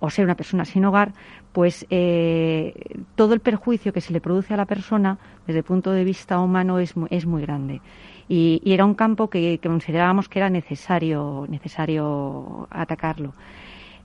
[0.00, 1.12] o ser una persona sin hogar,
[1.52, 2.74] pues eh,
[3.16, 6.38] todo el perjuicio que se le produce a la persona desde el punto de vista
[6.40, 7.80] humano es, es muy grande.
[8.28, 13.32] Y, era un campo que, considerábamos que era necesario, necesario atacarlo.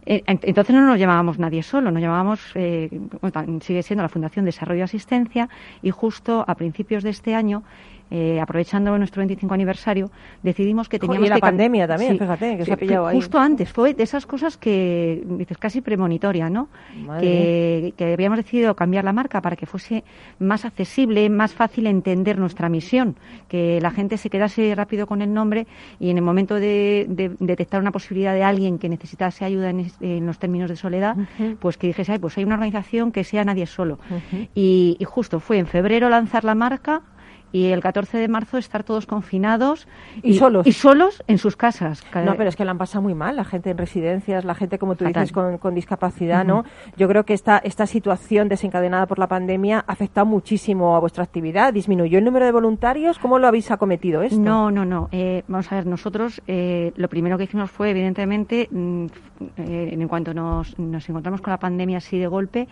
[0.07, 2.89] Eh, entonces no nos llamábamos nadie solo, nos llamábamos, eh,
[3.61, 5.49] sigue siendo la Fundación Desarrollo y Asistencia
[5.81, 7.63] y justo a principios de este año
[8.11, 10.11] eh, aprovechando nuestro 25 aniversario,
[10.43, 13.15] decidimos que teníamos y la pandemia también, fíjate, que se ha pillado ahí.
[13.15, 16.69] Justo antes, fue de esas cosas que, dices, casi premonitoria, ¿no?
[17.19, 20.03] Que, que, habíamos decidido cambiar la marca para que fuese
[20.39, 23.15] más accesible, más fácil entender nuestra misión,
[23.47, 25.65] que la gente se quedase rápido con el nombre
[25.99, 27.07] y en el momento de,
[27.39, 31.15] detectar una posibilidad de alguien que necesitase ayuda en, los términos de soledad,
[31.59, 33.97] pues que dijese, Ay, pues hay una organización que sea nadie solo.
[34.53, 37.01] y justo fue en febrero lanzar la marca,
[37.51, 39.87] y el 14 de marzo estar todos confinados
[40.21, 42.03] y, solos y solos en sus casas.
[42.25, 44.77] No, pero es que la han pasado muy mal, la gente en residencias, la gente,
[44.77, 46.65] como tú dices, con, discapacidad, ¿no?
[46.97, 51.23] Yo creo que esta, esta situación desencadenada por la pandemia ha afectado muchísimo a vuestra
[51.23, 51.73] actividad.
[51.73, 53.19] ¿Disminuyó el número de voluntarios?
[53.19, 54.39] ¿Cómo lo habéis acometido esto?
[54.39, 55.09] No, no, no.
[55.11, 59.05] Eh, vamos a ver, nosotros eh, lo primero que hicimos fue, evidentemente, mm,
[59.57, 62.67] eh, en cuanto nos, nos encontramos con la pandemia así de golpe,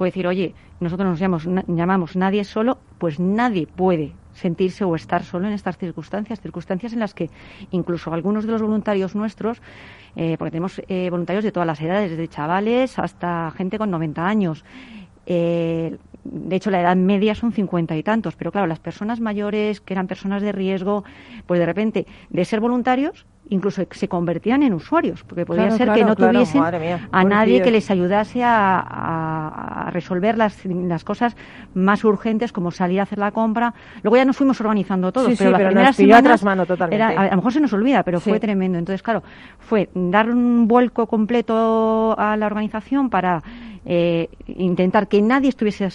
[0.00, 5.24] fue decir, oye, nosotros nos llamamos, llamamos nadie solo, pues nadie puede sentirse o estar
[5.24, 7.28] solo en estas circunstancias, circunstancias en las que
[7.70, 9.60] incluso algunos de los voluntarios nuestros,
[10.16, 14.26] eh, porque tenemos eh, voluntarios de todas las edades, desde chavales hasta gente con 90
[14.26, 14.64] años,
[15.26, 19.80] eh, de hecho, la edad media son cincuenta y tantos, pero claro, las personas mayores,
[19.80, 21.04] que eran personas de riesgo,
[21.46, 26.04] pues de repente, de ser voluntarios, incluso se convertían en usuarios, porque podría ser que
[26.04, 26.62] no tuviesen
[27.10, 31.36] a nadie que les ayudase a, resolver las, las, cosas
[31.74, 33.74] más urgentes, como salir a hacer la compra.
[34.02, 37.02] Luego ya nos fuimos organizando todos, pero, las primeras semanas mano totalmente.
[37.02, 38.78] a, lo mejor se nos olvida, pero fue tremendo.
[38.78, 39.24] Entonces, claro,
[39.58, 43.42] fue dar un vuelco completo a la organización para
[43.86, 45.88] eh, intentar que nadie estuviese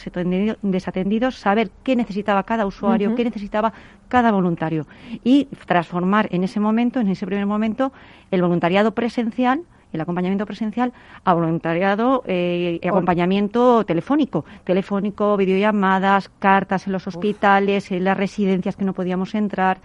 [0.61, 3.73] desatendido, saber qué necesitaba cada usuario, qué necesitaba
[4.07, 4.87] cada voluntario.
[5.23, 7.91] Y transformar en ese momento, en ese primer momento,
[8.31, 9.61] el voluntariado presencial
[9.93, 10.93] el acompañamiento presencial
[11.23, 18.75] a voluntariado eh, y acompañamiento telefónico, telefónico, videollamadas, cartas en los hospitales, en las residencias
[18.75, 19.79] que no podíamos entrar.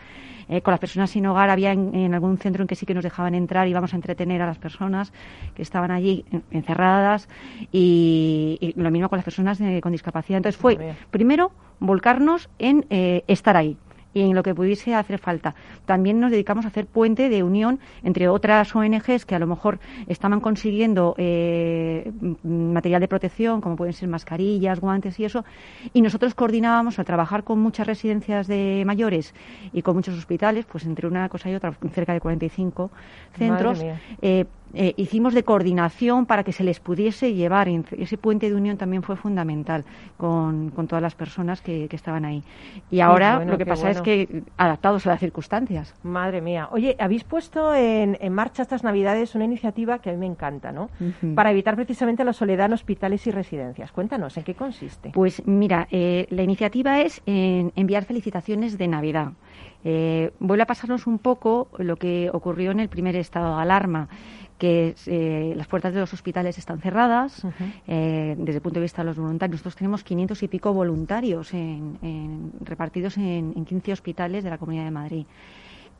[0.53, 1.49] Eh, con las personas sin hogar.
[1.49, 4.43] Había en, algún centro en que sí que nos dejaban entrar y íbamos a entretener
[4.43, 5.13] a las personas
[5.55, 7.29] que estaban allí encerradas.
[7.71, 10.39] Y, lo mismo con las personas con discapacidad.
[10.39, 13.77] Entonces fue, primero, volcarnos en eh, estar ahí
[14.13, 15.55] y en lo que pudiese hacer falta.
[15.87, 19.79] También nos dedicamos a hacer puente de unión entre otras ONGs que a lo mejor
[20.07, 22.11] estaban consiguiendo eh,
[22.43, 25.45] material de protección, como pueden ser mascarillas, guantes y eso,
[25.93, 29.35] y nosotros coordinábamos al trabajar con muchas residencias de mayores
[29.73, 32.91] y con muchos hospitales, pues entre una cosa y otra, cerca de 45
[33.37, 33.85] centros,
[34.23, 34.47] eh,
[34.97, 37.69] hicimos de coordinación para que se les pudiese llevar.
[37.69, 39.85] Ese puente de unión también fue fundamental
[40.17, 42.43] con, todas las personas que, estaban ahí.
[42.91, 45.95] Y ahora lo que pasa es que adaptados a las circunstancias.
[46.03, 46.69] Madre mía.
[46.73, 50.91] Oye, habéis puesto en, marcha estas Navidades una iniciativa que a mí me encanta, ¿no?
[51.35, 53.93] Para evitar precisamente la soledad en hospitales y residencias.
[53.93, 55.11] Cuéntanos, ¿en qué consiste?
[55.11, 59.33] Pues mira, eh, la iniciativa es en enviar felicitaciones de Navidad.
[59.83, 64.09] Eh, vuelve a pasarnos un poco lo que ocurrió en el primer estado de alarma
[64.61, 67.43] que eh, las puertas de los hospitales están cerradas
[67.89, 69.55] eh, desde el punto de vista de los voluntarios.
[69.55, 71.51] Nosotros tenemos 500 y pico voluntarios
[72.61, 75.27] repartidos en, en 15 hospitales de la Comunidad de Madrid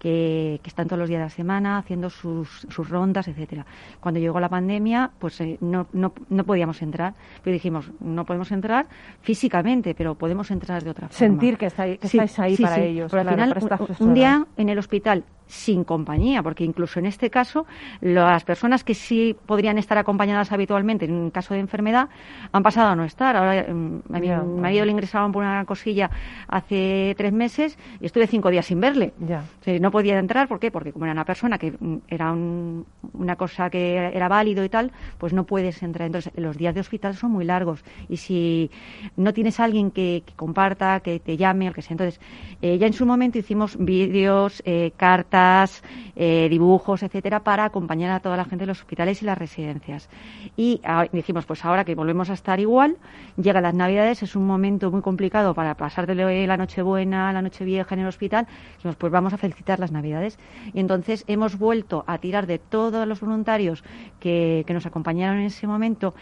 [0.01, 3.65] que, están todos los días de la semana haciendo sus, sus rondas, etcétera.
[4.01, 7.15] Cuando llegó la pandemia, pues eh, no, no, no, podíamos entrar.
[7.45, 8.87] Pero dijimos, no podemos entrar
[9.21, 11.19] físicamente, pero podemos entrar de otra forma.
[11.19, 13.13] Sentir que, estáis, que estáis ahí para ellos.
[13.15, 13.57] al final,
[14.01, 17.67] un, día en el hospital sin compañía, porque incluso en este caso
[18.01, 22.09] las personas que sí podrían estar acompañadas habitualmente en un caso de enfermedad
[22.53, 23.37] han pasado a no estar.
[23.37, 24.29] Ahora mm, a mi
[24.61, 26.09] marido le ingresaban por una cosilla
[26.47, 29.13] hace tres meses y estuve cinco días sin verle.
[29.19, 29.43] Ya.
[29.81, 30.71] no podía entrar, ¿por qué?
[30.71, 34.93] Porque como era una persona que mm, era una cosa que era válido y tal,
[35.19, 36.07] pues no puedes entrar.
[36.07, 38.71] Entonces los días de hospital son muy largos y si
[39.17, 42.21] no tienes a alguien que, comparta, que te llame, o que sea, entonces
[42.63, 45.83] eh, ya en su momento hicimos vídeos, eh, cartas
[46.17, 50.09] eh, dibujos, etcétera, para acompañar a toda la gente de los hospitales y las residencias.
[50.57, 50.81] Y
[51.13, 52.97] dijimos, pues ahora que volvemos a estar igual,
[53.37, 56.15] llegan las Navidades, es un momento muy complicado para pasar de
[56.47, 60.39] la Nochebuena, la Nochevieja en el hospital, dijimos, pues vamos a felicitar las Navidades.
[60.73, 63.83] Y entonces hemos vuelto a tirar de todos los voluntarios
[64.21, 66.15] que, que nos acompañaron en ese momento,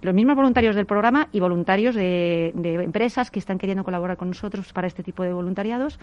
[0.00, 4.72] los mismos voluntarios del programa y voluntarios de, empresas que están queriendo colaborar con nosotros
[4.72, 5.98] para este tipo de voluntariados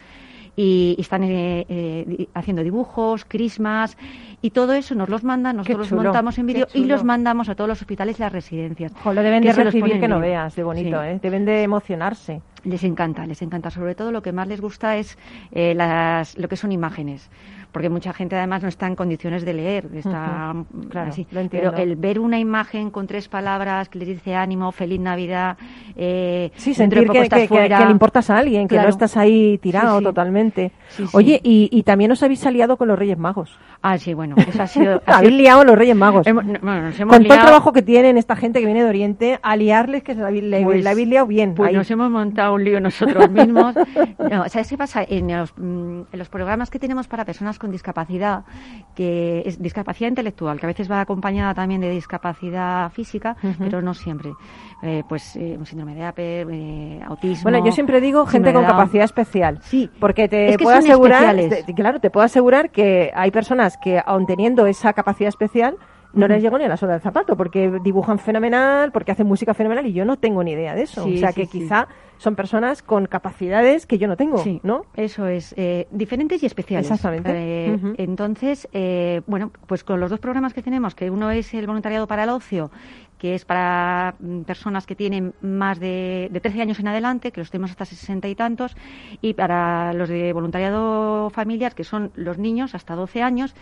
[0.56, 3.98] y, están eh, eh, haciendo dibujos, crismas
[4.42, 7.56] y todo eso nos los mandan, nosotros los montamos en vídeo y los mandamos a
[7.56, 8.92] todos los hospitales y las residencias.
[9.06, 11.20] lo deben de recibir que no veas, de bonito, ¿eh?
[11.22, 12.42] deben de emocionarse.
[12.64, 13.70] Les encanta, les encanta.
[13.70, 15.18] Sobre todo lo que más les gusta es
[15.52, 17.30] las, lo que son imágenes
[17.74, 20.56] porque mucha gente además no está en condiciones de leer, está
[20.90, 21.28] claro, así.
[21.50, 25.58] Pero el ver una imagen con tres palabras que les dice ánimo, feliz Navidad,
[25.96, 30.72] eh, sí, sentir que, le importas a alguien, que no estás ahí tirado totalmente.
[31.14, 33.58] Oye, y, y, también os habéis aliado con los Reyes Magos.
[33.82, 35.02] Ah, sí, bueno, eso ha sido...
[35.08, 36.26] habéis liado los Reyes Magos.
[36.26, 40.22] con todo el trabajo que tienen esta gente que viene de Oriente, aliarles que se
[40.22, 41.56] la, pues, habéis liado bien.
[41.56, 43.76] Pues nos hemos montado un lío nosotros mismos.
[44.32, 45.04] no, ¿Sabes qué pasa?
[45.08, 48.44] En los, mm, en los programas que tenemos para personas con discapacidad,
[48.94, 53.94] que es discapacidad intelectual, que a veces va acompañada también de discapacidad física, pero no
[53.94, 54.34] siempre.
[54.82, 57.44] Eh, pues eh, síndrome de Apple, eh, autismo.
[57.44, 59.60] Bueno, yo siempre digo gente con capacidad especial.
[59.62, 59.90] Sí.
[59.98, 61.38] Porque te puedo asegurar,
[61.74, 65.78] claro, te puedo asegurar que hay personas que, aun teniendo esa capacidad especial,
[66.12, 69.54] no les llegó ni a la sola del zapato, porque dibujan fenomenal, porque hacen música
[69.54, 71.06] fenomenal y yo no tengo ni idea de eso.
[71.06, 71.88] o sea que quizá
[72.24, 74.86] son personas con capacidades que yo no tengo, ¿no?
[74.96, 76.90] Eso es, eh, diferentes y especiales.
[76.90, 77.32] Exactamente.
[77.34, 81.68] Eh, entonces, eh, bueno, pues con los dos programas que tenemos, que uno es el
[81.68, 82.72] voluntariado para el ocio,
[83.18, 87.42] que es para mm, personas que tienen más de, de 13 años en adelante, que
[87.42, 88.78] los tenemos hasta 60 y tantos,
[89.20, 93.54] y para los de voluntariado familiar, que son los niños hasta 12 años,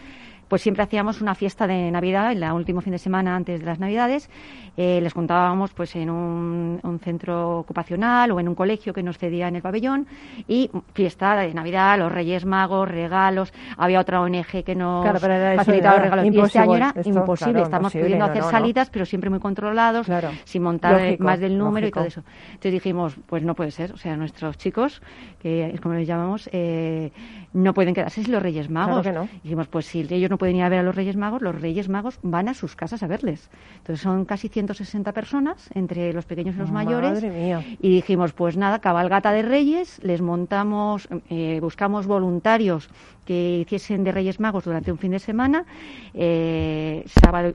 [0.52, 3.80] pues siempre hacíamos una fiesta de Navidad, el último fin de semana antes de las
[3.80, 4.30] Navidades.
[4.76, 9.48] Eh, les contábamos pues en un, centro ocupacional o en un colegio que nos cedía
[9.48, 10.08] en el pabellón
[10.50, 13.54] y fiesta de Navidad, los Reyes Magos, regalos.
[13.78, 16.26] Había otra ONG que nos facilitaba los regalos.
[16.26, 17.62] y este año era imposible.
[17.62, 20.06] Estamos pudiendo hacer salidas, pero siempre muy controlados,
[20.44, 22.24] sin montar más del número y todo eso.
[22.48, 23.94] Entonces dijimos, pues no puede ser.
[23.94, 25.02] O sea, nuestros chicos,
[25.40, 27.14] que es como les llamamos, eh,
[27.54, 29.04] no pueden quedarse sin los Reyes Magos.
[29.04, 31.60] Claro dijimos, pues si ellos no pueden ir a ver a los Reyes Magos, los
[31.60, 33.50] Reyes Magos van a sus casas a verles.
[33.80, 37.24] Entonces son casi 160 personas, entre los pequeños y los mayores.
[37.24, 42.90] Y dijimos, pues nada, cabalgata de Reyes, les montamos, eh, buscamos voluntarios
[43.26, 45.66] que hiciesen de Reyes Magos durante un fin de semana,
[46.14, 47.54] eh, sábado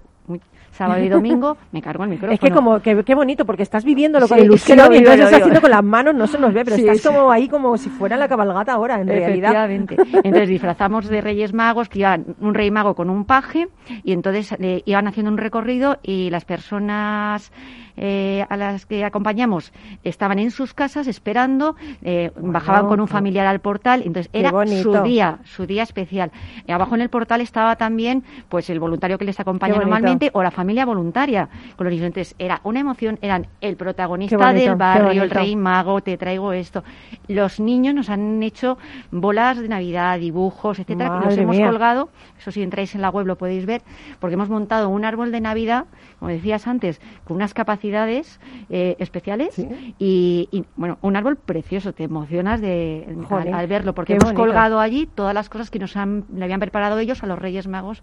[0.77, 2.35] sábado y domingo, me cargo el micrófono.
[2.35, 5.71] Es que como, qué bonito, porque estás viviéndolo con ilusión y entonces estás haciendo con
[5.71, 8.73] las manos, no se nos ve, pero estás como ahí como si fuera la cabalgata
[8.73, 9.71] ahora, en realidad.
[9.71, 13.69] Entonces disfrazamos de Reyes Magos, que iban un rey mago con un paje,
[14.05, 17.53] y entonces eh, iban haciendo un recorrido y las personas
[17.97, 19.73] eh, a las que acompañamos
[20.05, 25.03] estaban en sus casas esperando, eh, bajaban con un familiar al portal, entonces era su
[25.03, 26.31] día, su día especial.
[26.67, 30.43] Y abajo en el portal estaba también pues el voluntario que les acompaña normalmente o
[30.43, 32.35] la familia voluntaria con los niños.
[32.39, 36.85] era una emoción, eran el protagonista del barrio, el rey mago, te traigo esto.
[37.29, 38.79] Los niños nos han hecho
[39.11, 43.27] bolas de Navidad, dibujos, etcétera, que los hemos colgado, eso si entráis en la web
[43.27, 43.83] lo podéis ver,
[44.21, 45.87] porque hemos montado un árbol de Navidad,
[46.19, 49.65] como decías antes, con unas capacidades eh, especiales
[49.99, 55.35] y, bueno, un árbol precioso, te emocionas de al, verlo porque hemos colgado allí todas
[55.35, 58.03] las cosas que nos han, le habían preparado ellos a los Reyes Magos.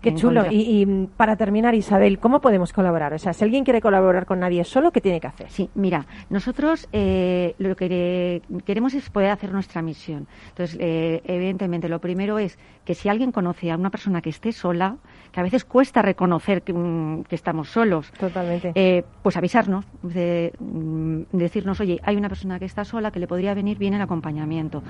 [0.00, 0.44] Qué chulo.
[0.50, 3.14] Y, y, para terminar, Isabel, ¿cómo podemos colaborar?
[3.14, 5.50] O sea, si alguien quiere colaborar con nadie solo, ¿qué tiene que hacer?
[5.50, 10.26] Sí, mira, nosotros eh, lo que queremos es poder hacer nuestra misión.
[10.48, 14.52] Entonces, eh, evidentemente, lo primero es que si alguien conoce a una persona que esté
[14.52, 14.96] sola,
[15.32, 18.10] que a veces cuesta reconocer que, mm, estamos solos.
[18.18, 18.72] Totalmente.
[18.74, 23.26] Eh, pues avisarnos, de, mm, decirnos, oye, hay una persona que está sola que le
[23.26, 24.82] podría venir bien el acompañamiento.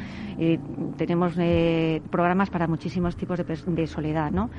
[0.96, 4.50] tenemos eh, programas para muchísimos tipos de, de, soledad, ¿no?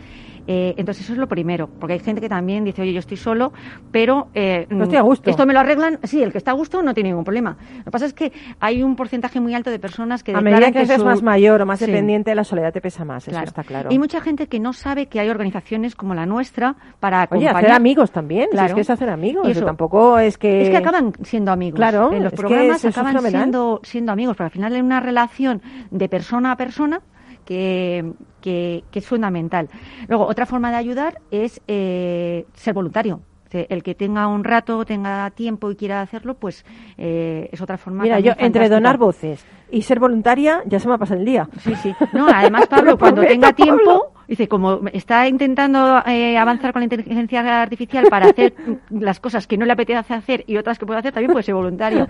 [0.47, 3.17] Eh, entonces eso es lo primero, porque hay gente que también dice, oye, yo estoy
[3.17, 3.51] solo,
[3.91, 5.29] pero eh, no estoy a gusto.
[5.29, 7.57] Esto me lo arreglan, sí, el que está a gusto no tiene ningún problema.
[7.79, 10.71] Lo que pasa es que hay un porcentaje muy alto de personas que a medida
[10.71, 13.89] que, eres más mayor o más dependiente, la soledad te pesa más, eso está claro.
[13.91, 17.55] Y mucha gente que no sabe que hay organizaciones como la nuestra para acompañar.
[17.55, 18.67] Oye, hacer amigos también, claro.
[18.67, 19.65] es que es hacer amigos, eso.
[19.65, 20.61] tampoco es que...
[20.61, 21.77] Es que acaban siendo amigos.
[21.77, 25.61] Claro, en los programas acaban siendo, siendo amigos, pero al final hay una relación
[25.91, 27.01] de persona a persona
[27.45, 29.69] que, que, es fundamental.
[30.07, 33.21] Luego, otra forma de ayudar es eh, ser voluntario.
[33.51, 36.65] El que tenga un rato, tenga tiempo y quiera hacerlo, pues
[36.97, 38.03] eh, es otra forma.
[38.03, 41.47] Mira, yo entre donar voces y ser voluntaria ya se me ha pasado el día.
[41.59, 41.95] Sí, sí.
[42.13, 47.61] No, además, Pablo, cuando tenga tiempo, Dice, como está intentando eh, avanzar con la inteligencia
[47.61, 48.53] artificial para hacer
[48.89, 51.55] las cosas que no le apetece hacer y otras que puede hacer, también puede ser
[51.55, 52.07] voluntario.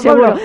[0.00, 0.36] seguro.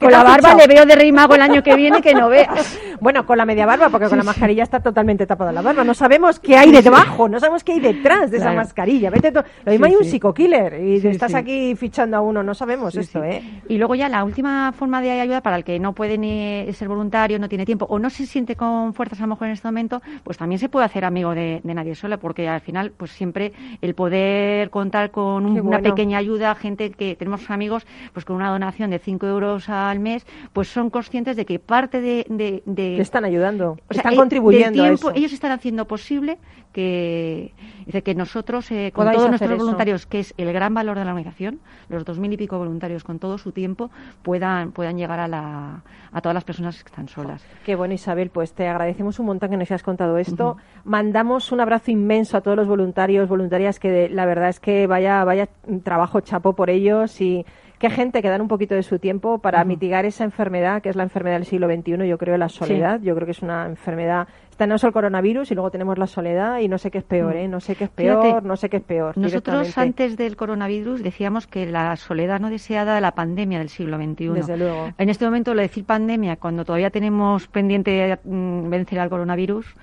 [0.00, 2.78] con la barba le veo de rey mago el año que viene que no veas.
[3.00, 5.84] Bueno, con la media barba, porque con la mascarilla está totalmente tapada la barba.
[5.84, 9.08] No sabemos qué hay debajo, no sabemos qué hay detrás de esa mascarilla.
[9.10, 13.22] Vete Lo mismo hay un psicokiller y estás aquí fichando a uno, no sabemos esto,
[13.22, 13.40] ¿eh?
[13.68, 16.88] Y luego ya la última forma de ayuda para el que no puede ni ser
[16.88, 19.68] voluntario, no tiene tiempo o no se siente con fuerzas a lo mejor en este
[19.68, 23.52] momento, pues también se puede hacer amigo de, nadie sola, porque al final, pues siempre
[23.80, 28.90] el poder contar con una pequeña ayuda, gente que tenemos amigos, pues con una donación
[28.90, 32.26] de 5 euros al mes, pues son conscientes de que parte de...
[32.64, 34.84] de, están ayudando, están contribuyendo
[35.14, 36.38] Ellos están haciendo posible
[36.72, 37.52] que,
[37.86, 41.10] dice que nosotros, eh, con todos nuestros voluntarios, que es el gran valor de la
[41.10, 43.90] organización, los dos mil y pico voluntarios con todo su tiempo,
[44.22, 45.82] puedan, puedan llegar a, la,
[46.12, 47.44] a todas las personas que están solas.
[47.64, 50.56] Qué bueno, Isabel, pues te agradecemos un montón que nos hayas contado esto.
[50.84, 55.24] Mandamos un abrazo inmenso a todos los voluntarios, voluntarias, que la verdad es que vaya,
[55.24, 55.48] vaya
[55.82, 57.44] trabajo chapo por ellos y
[57.78, 60.96] qué gente que dan un poquito de su tiempo para mitigar esa enfermedad, que es
[60.96, 63.00] la enfermedad del siglo XXI, yo creo, la soledad.
[63.00, 66.68] Yo creo que es una enfermedad tenemos el coronavirus y luego tenemos la soledad y
[66.68, 67.38] no sé qué es peor, mm.
[67.38, 67.48] ¿eh?
[67.48, 69.16] No sé qué es peor, no sé qué es peor.
[69.16, 73.96] Nosotros antes del coronavirus decíamos que la soledad no deseada de la pandemia del siglo
[73.96, 74.28] XXI.
[74.30, 74.90] Desde luego.
[74.98, 79.76] En este momento, lo de decir pandemia, cuando todavía tenemos pendiente mm, vencer al coronavirus,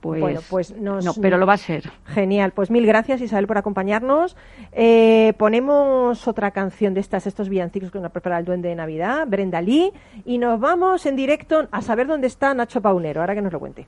[0.00, 1.90] pues, bueno, pues no, pero lo va a ser.
[2.06, 4.36] Genial, pues mil gracias Isabel por acompañarnos.
[4.72, 9.26] Eh, ponemos otra canción de estas, estos villancicos que nos prepara el Duende de Navidad,
[9.26, 9.92] Brenda Lee,
[10.24, 13.60] y nos vamos en directo a saber dónde está Nacho Paunero, ahora que nos lo
[13.60, 13.86] cuente.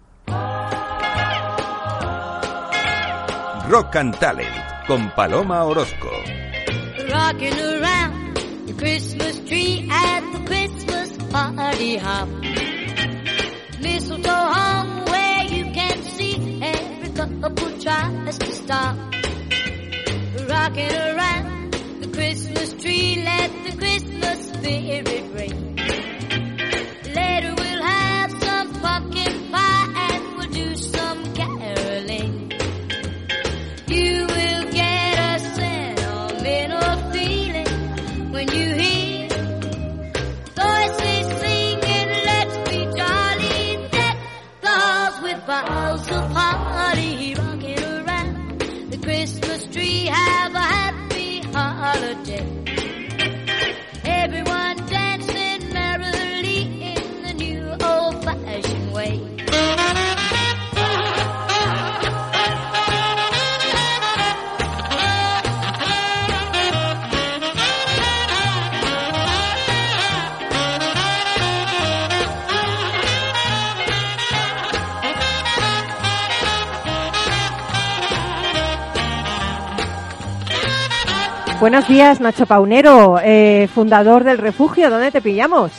[3.69, 6.09] Rock and Talent con Paloma Orozco.
[7.09, 8.37] Rocking around
[8.67, 12.29] the Christmas tree at the Christmas party hop.
[13.81, 14.90] Mistletoe
[17.81, 18.97] tries to stop.
[20.49, 25.80] Rocking around the Christmas tree, let the Christmas spirit ring.
[81.61, 84.89] Buenos días, Nacho Paunero, eh, fundador del refugio.
[84.89, 85.71] ¿Dónde te pillamos?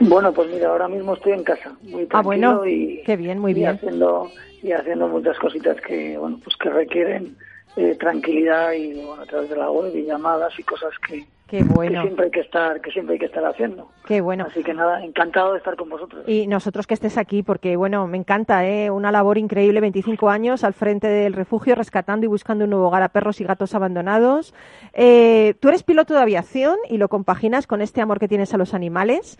[0.00, 3.38] Bueno, pues mira, ahora mismo estoy en casa, muy tranquilo ah, bueno, y, qué bien,
[3.38, 3.72] muy bien.
[3.72, 4.30] Haciendo,
[4.62, 7.36] y haciendo muchas cositas que, bueno, pues que requieren
[7.76, 11.64] eh, tranquilidad y, bueno, a través de la web y llamadas y cosas que, Qué
[11.64, 12.02] bueno.
[12.02, 13.90] Que siempre hay que estar, que siempre hay que estar haciendo.
[14.06, 14.46] Qué bueno.
[14.48, 16.22] Así que nada, encantado de estar con vosotros.
[16.28, 18.88] Y nosotros que estés aquí, porque bueno, me encanta, ¿eh?
[18.88, 23.02] una labor increíble, 25 años al frente del refugio, rescatando y buscando un nuevo hogar
[23.02, 24.54] a perros y gatos abandonados.
[24.92, 28.56] Eh, tú eres piloto de aviación y lo compaginas con este amor que tienes a
[28.56, 29.36] los animales.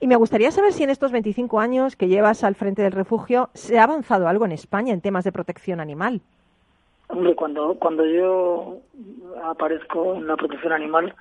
[0.00, 3.50] Y me gustaría saber si en estos 25 años que llevas al frente del refugio
[3.52, 6.22] se ha avanzado algo en España en temas de protección animal.
[7.08, 8.78] Hombre, cuando, cuando yo
[9.44, 11.14] aparezco en la protección animal,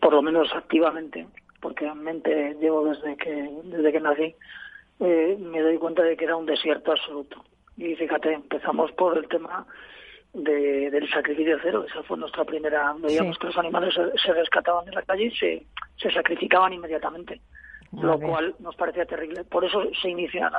[0.00, 1.26] por lo menos activamente,
[1.60, 4.34] porque en mente llevo desde que, desde que nací,
[5.00, 7.44] eh, me doy cuenta de que era un desierto absoluto.
[7.76, 9.66] Y fíjate, empezamos por el tema
[10.32, 14.92] de, del sacrificio cero, esa fue nuestra primera, veíamos que los animales se, rescataban de
[14.92, 15.66] la calle y se,
[15.96, 17.40] se sacrificaban inmediatamente,
[17.92, 19.44] lo cual nos parecía terrible.
[19.44, 20.50] Por eso se inicia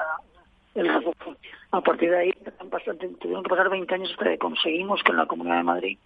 [0.75, 1.37] el refugio.
[1.71, 2.33] A partir de ahí
[3.19, 5.97] tuvieron que pasar 20 años hasta que conseguimos que en la Comunidad de Madrid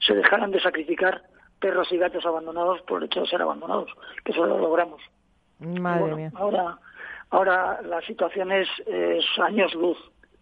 [0.00, 1.22] se dejaran de sacrificar
[1.64, 3.90] perros y gatos abandonados por el hecho de ser abandonados,
[4.22, 5.00] que eso lo logramos.
[5.60, 6.30] Madre mía.
[6.34, 6.78] Ahora,
[7.30, 9.96] ahora la situación es, es años luz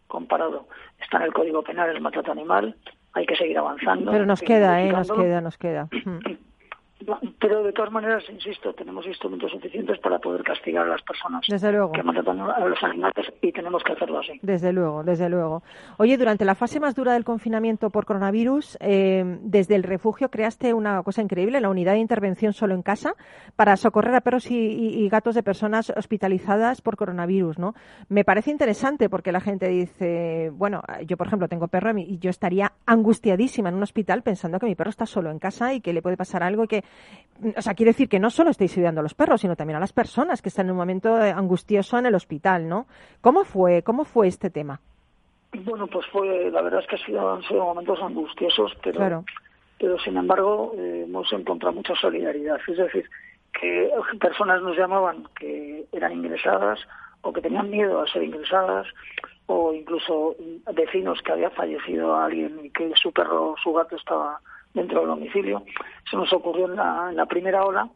[0.08, 0.66] comparado.
[1.00, 2.74] Está en el Código Penal el maltrato animal,
[3.12, 4.10] hay que seguir avanzando.
[4.10, 4.90] Pero nos queda, ¿eh?
[4.90, 5.88] Nos queda, nos queda.
[7.38, 11.70] Pero de todas maneras, insisto, tenemos instrumentos suficientes para poder castigar a las personas desde
[11.70, 11.92] luego.
[11.92, 14.38] que matan a los animales y tenemos que hacerlo así.
[14.42, 15.62] Desde luego, desde luego.
[15.98, 20.74] Oye, durante la fase más dura del confinamiento por coronavirus, eh, desde el refugio creaste
[20.74, 23.14] una cosa increíble, la unidad de intervención solo en casa,
[23.56, 27.74] para socorrer a perros y, gatos de personas hospitalizadas por coronavirus, ¿no?
[28.08, 32.30] Me parece interesante porque la gente dice, bueno, yo por ejemplo tengo perro y yo
[32.30, 35.92] estaría angustiadísima en un hospital pensando que mi perro está solo en casa y que
[35.92, 36.84] le puede pasar algo y que
[37.56, 39.80] o sea, quiere decir que no solo estáis ayudando a los perros, sino también a
[39.80, 42.86] las personas que están en un momento eh, angustioso en el hospital, ¿no?
[43.20, 44.80] ¿Cómo fue, cómo fue este tema?
[45.52, 49.24] Bueno, pues fue, la verdad es que ha sido, han sido momentos angustiosos, pero,
[49.78, 52.58] pero sin embargo eh, hemos encontrado mucha solidaridad.
[52.66, 53.08] Es decir,
[53.52, 56.80] que personas nos llamaban que eran ingresadas
[57.20, 58.86] o que tenían miedo a ser ingresadas
[59.46, 60.36] o incluso
[60.74, 64.40] vecinos que había fallecido alguien y que su perro, su gato estaba
[64.74, 65.64] dentro del domicilio.
[66.10, 66.76] Se nos ocurrió en
[67.16, 67.88] la, primera ola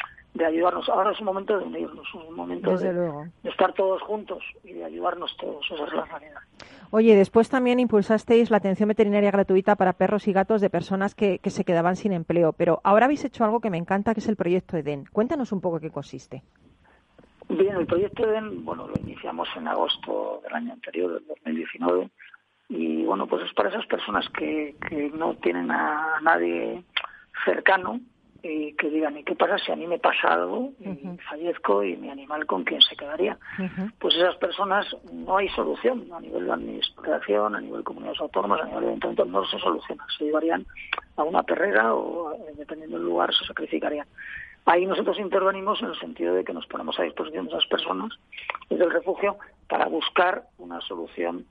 [0.45, 0.87] ayudarnos.
[0.89, 4.85] Ahora es un momento de unirnos, es un momento de, estar todos juntos y de
[4.85, 5.65] ayudarnos todos.
[5.71, 6.41] Esa es la realidad.
[6.91, 11.39] Oye, después también impulsasteis la atención veterinaria gratuita para perros y gatos de personas que,
[11.39, 14.27] que se quedaban sin empleo, pero ahora habéis hecho algo que me encanta, que es
[14.27, 15.05] el proyecto EDEN.
[15.11, 16.43] Cuéntanos un poco qué consiste.
[17.57, 22.09] Bien, el proyecto EDEN, bueno, lo iniciamos en agosto del año anterior, del 2019
[22.69, 26.83] y bueno, pues es para esas personas que, que no tienen a nadie
[27.45, 27.99] cercano
[28.41, 31.95] y que digan, ¿y qué pasa si a mí me pasa algo y fallezco y
[31.95, 33.37] mi animal con quién se quedaría?
[33.99, 38.61] Pues esas personas no hay solución a nivel de administración, a nivel de comunidades autónomas,
[38.61, 40.05] a nivel de ayuntamiento, no se soluciona.
[40.17, 40.65] Se llevarían
[41.15, 44.07] a una perrera o, dependiendo del lugar, se sacrificarían.
[44.65, 48.13] Ahí nosotros intervenimos en el sentido de que nos ponemos a disposición de esas personas
[48.69, 49.37] desde el refugio
[49.67, 51.45] para buscar una solución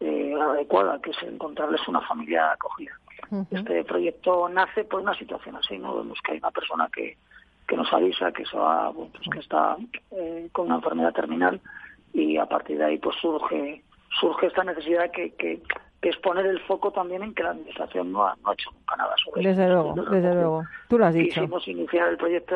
[0.00, 2.92] eh, adecuada, que es encontrarles una familia acogida.
[3.50, 5.96] Este proyecto nace por una situación así, ¿no?
[5.96, 7.16] Vemos que hay una persona que,
[7.66, 8.44] que nos avisa que,
[8.94, 9.76] pues que está
[10.12, 11.60] eh, con una enfermedad terminal
[12.12, 13.82] y a partir de ahí pues surge
[14.18, 15.62] surge esta necesidad que, que,
[16.02, 18.96] es poner el foco también en que la administración no ha, no ha hecho nunca
[18.96, 22.54] nada sobre desde luego desde luego tú lo has dicho quisimos iniciar el proyecto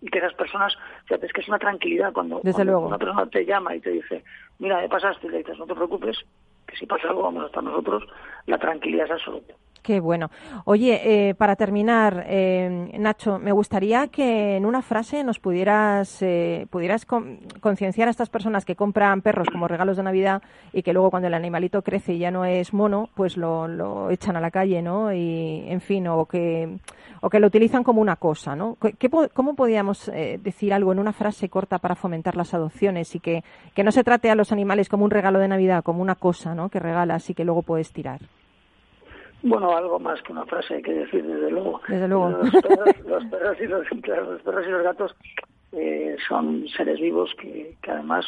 [0.00, 0.74] y que esas personas
[1.04, 2.86] fíjate es que es una tranquilidad cuando, desde luego.
[2.86, 4.24] una persona te llama y te dice
[4.58, 6.24] mira me pasaste y le dices no te preocupes
[6.68, 8.04] que si pasa algo vamos a estar nosotros,
[8.46, 9.54] la tranquilidad es absoluta.
[9.88, 10.30] Qué bueno.
[10.66, 16.66] Oye, eh, para terminar, eh, Nacho, me gustaría que en una frase nos pudieras, eh,
[16.68, 20.42] pudieras concienciar a estas personas que compran perros como regalos de Navidad
[20.74, 24.10] y que luego cuando el animalito crece y ya no es mono, pues lo, lo
[24.10, 25.10] echan a la calle, ¿no?
[25.10, 26.76] Y, en fin, o que,
[27.22, 28.76] o que lo utilizan como una cosa, ¿no?
[28.98, 30.12] ¿Qué, ¿Cómo podríamos
[30.42, 33.42] decir algo en una frase corta para fomentar las adopciones y que,
[33.74, 36.54] que no se trate a los animales como un regalo de Navidad, como una cosa,
[36.54, 36.68] ¿no?
[36.68, 38.20] Que regalas y que luego puedes tirar.
[39.42, 41.80] Bueno, algo más que una frase hay que decir, desde luego.
[41.88, 42.30] Desde luego.
[42.30, 42.50] Los
[43.26, 45.14] perros, y, los, gatos
[45.72, 48.26] eh, son seres vivos que, además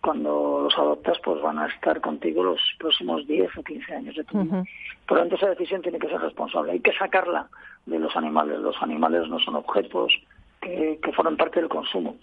[0.00, 4.24] cuando los adoptas, pues van a estar contigo los próximos 10 o 15 años de
[4.24, 4.64] tu vida.
[5.06, 6.72] Por lo tanto, esa decisión tiene que ser responsable.
[6.72, 7.46] Hay que sacarla
[7.86, 8.58] de los animales.
[8.58, 10.12] Los animales no son objetos
[10.60, 12.16] que, que forman parte del consumo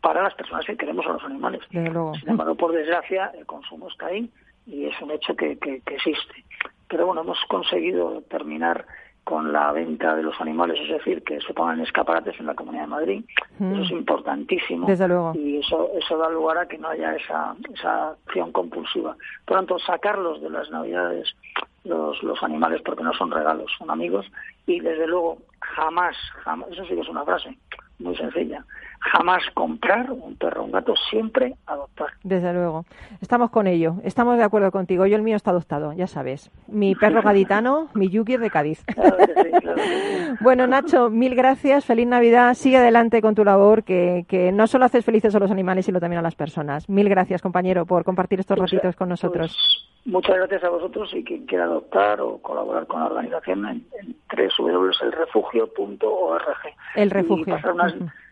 [0.00, 1.60] para las personas que queremos a los animales.
[1.70, 4.30] Sin embargo, por desgracia, el consumo está ahí
[4.66, 6.44] y es un hecho que, que, que existe.
[6.88, 8.86] Pero bueno, hemos conseguido terminar
[9.26, 12.84] con la venta de los animales, es decir, que se pongan escaparates en la Comunidad
[12.84, 13.24] de Madrid.
[13.58, 14.86] Eso es importantísimo.
[14.86, 15.32] Desde luego.
[15.34, 19.16] Y eso, eso da lugar a que no haya esa, esa acción compulsiva.
[19.44, 21.34] Por lo tanto, sacarlos de las Navidades,
[21.82, 24.30] los, los animales, porque no son regalos, son amigos.
[24.64, 27.58] Y desde luego, jamás, jamás, eso sí que es una frase
[27.98, 28.64] muy sencilla,
[29.12, 32.08] jamás comprar un perro o un gato, siempre adoptar.
[32.22, 32.84] Desde luego.
[33.20, 33.96] Estamos con ello.
[34.04, 35.06] Estamos de acuerdo contigo.
[35.06, 36.50] Yo el mío está adoptado, ya sabes.
[36.66, 38.84] Mi perro gaditano, mi Yuki de Cádiz.
[40.40, 41.84] bueno, Nacho, mil gracias.
[41.84, 42.54] Feliz Navidad.
[42.54, 46.00] Sigue adelante con tu labor, que, que, no solo haces felices a los animales, sino
[46.00, 46.88] también a las personas.
[46.88, 49.56] Mil gracias, compañero, por compartir estos pues, ratitos con nosotros.
[50.04, 53.86] Pues, muchas gracias a vosotros y quien quiera adoptar o colaborar con la organización en,
[54.00, 54.16] en
[54.58, 56.56] www.elrefugio.org.
[56.94, 57.58] El refugio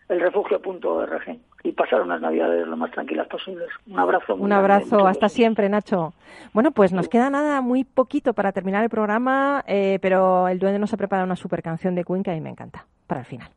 [0.09, 3.69] refugio.org y pasar unas navidades lo más tranquilas posibles.
[3.87, 4.35] Un abrazo.
[4.35, 6.13] Un abrazo, hasta siempre, Nacho.
[6.53, 10.79] Bueno, pues nos queda nada muy poquito para terminar el programa, eh, pero el duende
[10.79, 13.27] nos ha preparado una super canción de Queen que a mí me encanta, para el
[13.27, 13.49] final.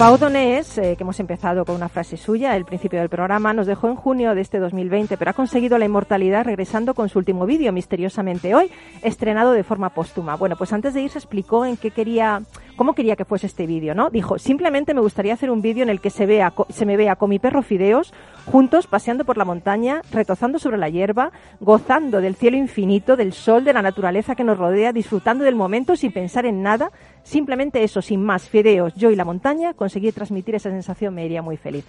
[0.00, 3.66] Pau Donés, eh, que hemos empezado con una frase suya al principio del programa, nos
[3.66, 7.44] dejó en junio de este 2020, pero ha conseguido la inmortalidad regresando con su último
[7.44, 8.70] vídeo, misteriosamente hoy,
[9.02, 10.36] estrenado de forma póstuma.
[10.36, 12.40] Bueno, pues antes de irse explicó en qué quería,
[12.76, 14.08] cómo quería que fuese este vídeo, ¿no?
[14.08, 17.16] Dijo, simplemente me gustaría hacer un vídeo en el que se, vea, se me vea
[17.16, 18.14] con mi perro Fideos,
[18.46, 21.30] juntos paseando por la montaña, retozando sobre la hierba,
[21.60, 25.94] gozando del cielo infinito, del sol, de la naturaleza que nos rodea, disfrutando del momento
[25.94, 26.90] sin pensar en nada,
[27.22, 31.42] simplemente eso, sin más, fideos, yo y la montaña, conseguir transmitir esa sensación me haría
[31.42, 31.84] muy feliz.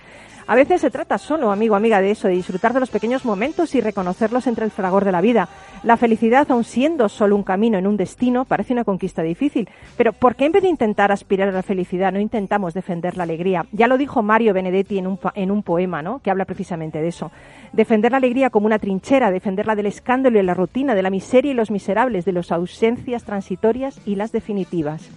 [0.47, 3.73] A veces se trata solo, amigo, amiga, de eso, de disfrutar de los pequeños momentos
[3.75, 5.47] y reconocerlos entre el fragor de la vida.
[5.83, 9.69] La felicidad, aun siendo solo un camino en un destino, parece una conquista difícil.
[9.97, 13.23] Pero ¿por qué en vez de intentar aspirar a la felicidad no intentamos defender la
[13.23, 13.65] alegría?
[13.71, 16.19] Ya lo dijo Mario Benedetti en un, en un poema, ¿no?
[16.19, 17.31] Que habla precisamente de eso.
[17.71, 21.51] Defender la alegría como una trinchera, defenderla del escándalo y la rutina, de la miseria
[21.51, 25.09] y los miserables, de las ausencias transitorias y las definitivas.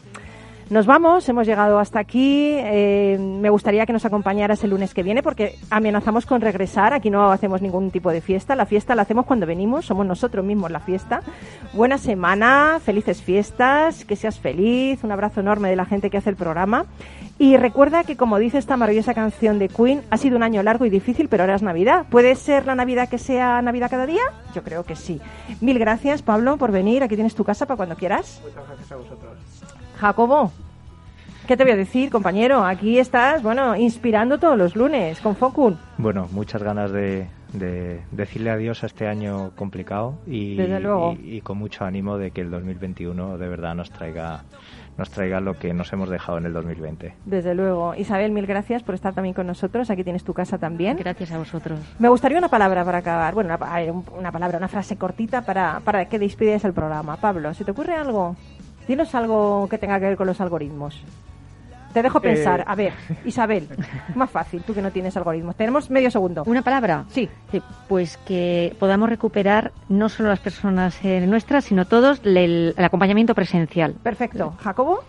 [0.70, 2.52] Nos vamos, hemos llegado hasta aquí.
[2.54, 6.94] Eh, me gustaría que nos acompañaras el lunes que viene porque amenazamos con regresar.
[6.94, 8.56] Aquí no hacemos ningún tipo de fiesta.
[8.56, 11.20] La fiesta la hacemos cuando venimos, somos nosotros mismos la fiesta.
[11.74, 15.04] Buena semana, felices fiestas, que seas feliz.
[15.04, 16.86] Un abrazo enorme de la gente que hace el programa.
[17.38, 20.86] Y recuerda que, como dice esta maravillosa canción de Queen, ha sido un año largo
[20.86, 22.06] y difícil, pero ahora es Navidad.
[22.08, 24.22] ¿Puede ser la Navidad que sea Navidad cada día?
[24.54, 25.20] Yo creo que sí.
[25.60, 27.02] Mil gracias, Pablo, por venir.
[27.02, 28.40] Aquí tienes tu casa para cuando quieras.
[28.44, 29.53] Muchas gracias a vosotros.
[30.04, 30.52] Jacobo,
[31.48, 32.62] ¿qué te voy a decir, compañero?
[32.62, 35.78] Aquí estás, bueno, inspirando todos los lunes con Focun.
[35.96, 37.26] Bueno, muchas ganas de,
[38.10, 43.38] decirle adiós a este año complicado y, y, con mucho ánimo de que el 2021
[43.38, 44.42] de verdad nos traiga
[44.96, 47.14] nos traiga lo que nos hemos dejado en el 2020.
[47.24, 47.94] Desde luego.
[47.94, 49.90] Isabel, mil gracias por estar también con nosotros.
[49.90, 50.96] Aquí tienes tu casa también.
[50.96, 51.80] Gracias a vosotros.
[51.98, 53.34] Me gustaría una palabra para acabar.
[53.34, 53.56] Bueno,
[54.16, 57.16] una, palabra, una frase cortita para, para que despides el programa.
[57.16, 58.36] Pablo, ¿se te ocurre algo?
[58.86, 61.02] Dinos algo que tenga que ver con los algoritmos.
[61.92, 62.60] Te dejo pensar.
[62.60, 62.92] Eh, A ver,
[63.24, 63.68] Isabel,
[64.16, 65.54] más fácil, tú que no tienes algoritmos.
[65.54, 66.42] Tenemos medio segundo.
[66.44, 67.04] ¿Una palabra?
[67.08, 67.28] Sí.
[67.52, 72.84] sí pues que podamos recuperar no solo las personas eh, nuestras, sino todos el, el
[72.84, 73.94] acompañamiento presencial.
[74.02, 74.54] Perfecto.
[74.58, 75.04] ¿Jacobo?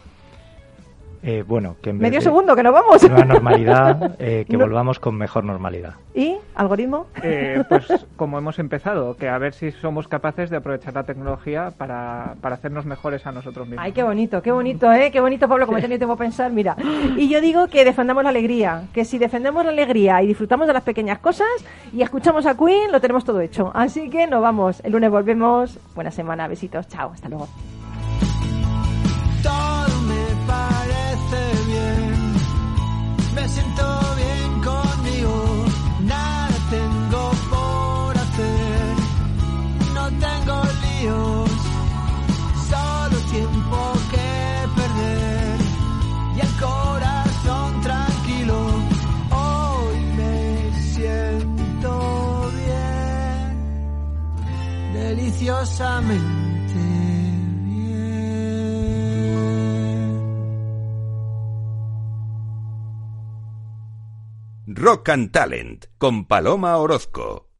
[1.27, 3.01] Eh, bueno, que en Medio vez segundo, que nos vamos.
[3.01, 4.65] Nueva normalidad, eh, que No.
[4.65, 5.95] volvamos con mejor normalidad.
[6.13, 7.07] ¿Y algoritmo?
[7.23, 11.71] Eh, pues como hemos empezado, que a ver si somos capaces de aprovechar la tecnología
[11.75, 13.83] para, para hacernos mejores a nosotros mismos.
[13.83, 15.09] Ay, qué bonito, qué bonito, ¿eh?
[15.09, 16.75] Qué bonito, Pablo, como he tenido tiempo a pensar, mira.
[17.17, 20.73] Y yo digo que defendamos la alegría, que si defendemos la alegría y disfrutamos de
[20.73, 21.47] las pequeñas cosas
[21.91, 23.71] y escuchamos a Queen, lo tenemos todo hecho.
[23.73, 24.79] Así que nos vamos.
[24.85, 25.79] El lunes volvemos.
[25.95, 27.47] Buena semana, besitos, chao, hasta luego.
[42.69, 45.59] Solo tiempo que perder.
[46.35, 48.57] Y el corazón tranquilo,
[49.31, 53.49] hoy me siento bien,
[54.93, 56.35] deliciosamente.
[64.67, 67.54] Rock and Talent con Paloma Orozco.